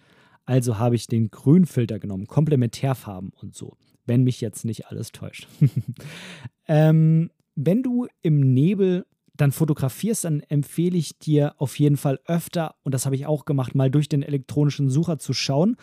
[0.46, 5.48] Also habe ich den Grünfilter genommen, Komplementärfarben und so, wenn mich jetzt nicht alles täuscht.
[6.68, 12.76] ähm, wenn du im Nebel dann fotografierst, dann empfehle ich dir auf jeden Fall öfter,
[12.84, 15.76] und das habe ich auch gemacht, mal durch den elektronischen Sucher zu schauen,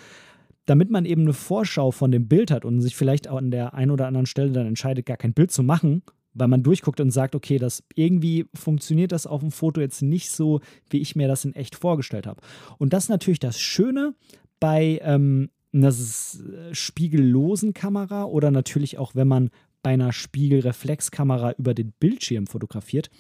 [0.67, 3.75] damit man eben eine Vorschau von dem Bild hat und sich vielleicht auch an der
[3.75, 6.03] einen oder anderen Stelle dann entscheidet, gar kein Bild zu machen,
[6.35, 10.31] weil man durchguckt und sagt, okay, das irgendwie funktioniert das auf dem Foto jetzt nicht
[10.31, 12.41] so, wie ich mir das in echt vorgestellt habe.
[12.79, 14.15] Und das ist natürlich das Schöne
[14.61, 19.51] bei ähm, einer äh, spiegellosen Kamera oder natürlich auch, wenn man
[19.83, 23.11] bei einer Spiegelreflexkamera über den Bildschirm fotografiert,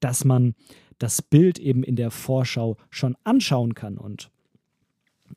[0.00, 0.54] dass man
[0.98, 3.96] das Bild eben in der Vorschau schon anschauen kann.
[3.96, 4.30] Und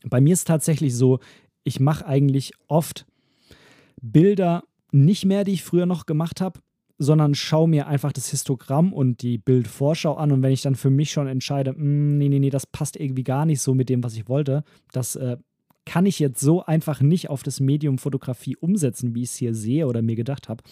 [0.03, 1.19] bei mir ist tatsächlich so,
[1.63, 3.05] ich mache eigentlich oft
[4.01, 6.59] Bilder nicht mehr, die ich früher noch gemacht habe,
[7.03, 10.31] sondern schaue mir einfach das Histogramm und die Bildvorschau an.
[10.31, 13.23] Und wenn ich dann für mich schon entscheide, mm, nee, nee, nee, das passt irgendwie
[13.23, 15.37] gar nicht so mit dem, was ich wollte, das äh,
[15.85, 19.53] kann ich jetzt so einfach nicht auf das Medium Fotografie umsetzen, wie ich es hier
[19.53, 20.63] sehe oder mir gedacht habe,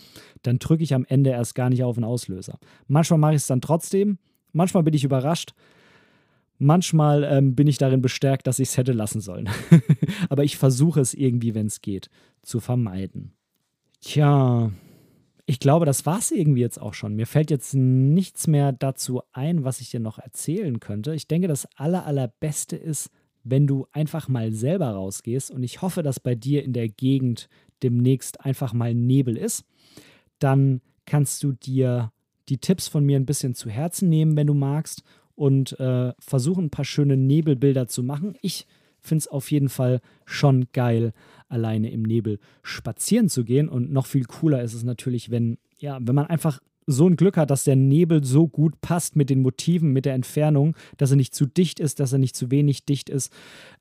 [0.41, 2.59] dann drücke ich am Ende erst gar nicht auf den Auslöser.
[2.87, 4.17] Manchmal mache ich es dann trotzdem,
[4.53, 5.53] manchmal bin ich überrascht,
[6.57, 9.49] manchmal ähm, bin ich darin bestärkt, dass ich es hätte lassen sollen.
[10.29, 12.09] Aber ich versuche es irgendwie, wenn es geht,
[12.41, 13.33] zu vermeiden.
[13.99, 14.71] Tja,
[15.51, 17.13] ich glaube, das war es irgendwie jetzt auch schon.
[17.13, 21.13] Mir fällt jetzt nichts mehr dazu ein, was ich dir noch erzählen könnte.
[21.13, 23.09] Ich denke, das aller, allerbeste ist,
[23.43, 27.49] wenn du einfach mal selber rausgehst und ich hoffe, dass bei dir in der Gegend
[27.83, 29.65] demnächst einfach mal Nebel ist,
[30.39, 32.13] dann kannst du dir
[32.47, 35.03] die Tipps von mir ein bisschen zu Herzen nehmen, wenn du magst
[35.35, 38.37] und äh, versuchen, ein paar schöne Nebelbilder zu machen.
[38.41, 38.67] Ich
[39.01, 41.11] finde es auf jeden Fall schon geil,
[41.51, 43.69] alleine im Nebel spazieren zu gehen.
[43.69, 47.37] Und noch viel cooler ist es natürlich, wenn, ja, wenn man einfach so ein Glück
[47.37, 51.17] hat, dass der Nebel so gut passt mit den Motiven, mit der Entfernung, dass er
[51.17, 53.31] nicht zu dicht ist, dass er nicht zu wenig dicht ist.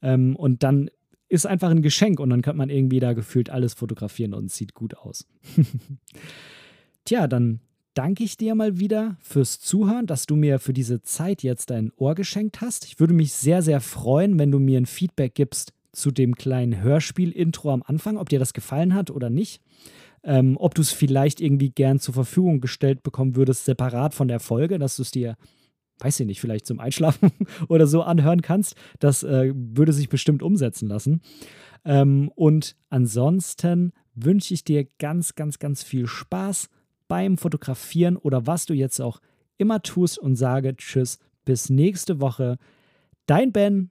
[0.02, 0.90] Ähm, und dann
[1.28, 4.74] ist einfach ein Geschenk und dann kann man irgendwie da gefühlt alles fotografieren und sieht
[4.74, 5.26] gut aus.
[7.04, 7.60] Tja, dann
[7.94, 11.92] danke ich dir mal wieder fürs Zuhören, dass du mir für diese Zeit jetzt dein
[11.96, 12.84] Ohr geschenkt hast.
[12.84, 16.80] Ich würde mich sehr, sehr freuen, wenn du mir ein Feedback gibst zu dem kleinen
[16.80, 19.60] Hörspiel-Intro am Anfang, ob dir das gefallen hat oder nicht
[20.22, 24.40] ähm, ob du es vielleicht irgendwie gern zur Verfügung gestellt bekommen würdest, separat von der
[24.40, 25.36] Folge, dass du es dir,
[25.98, 27.32] weiß ich nicht, vielleicht zum Einschlafen
[27.68, 28.74] oder so anhören kannst.
[28.98, 31.22] Das äh, würde sich bestimmt umsetzen lassen.
[31.84, 36.68] Ähm, und ansonsten wünsche ich dir ganz, ganz, ganz viel Spaß
[37.08, 39.20] beim Fotografieren oder was du jetzt auch
[39.56, 42.58] immer tust und sage Tschüss, bis nächste Woche.
[43.26, 43.90] Dein Ben.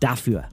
[0.00, 0.44] dafür.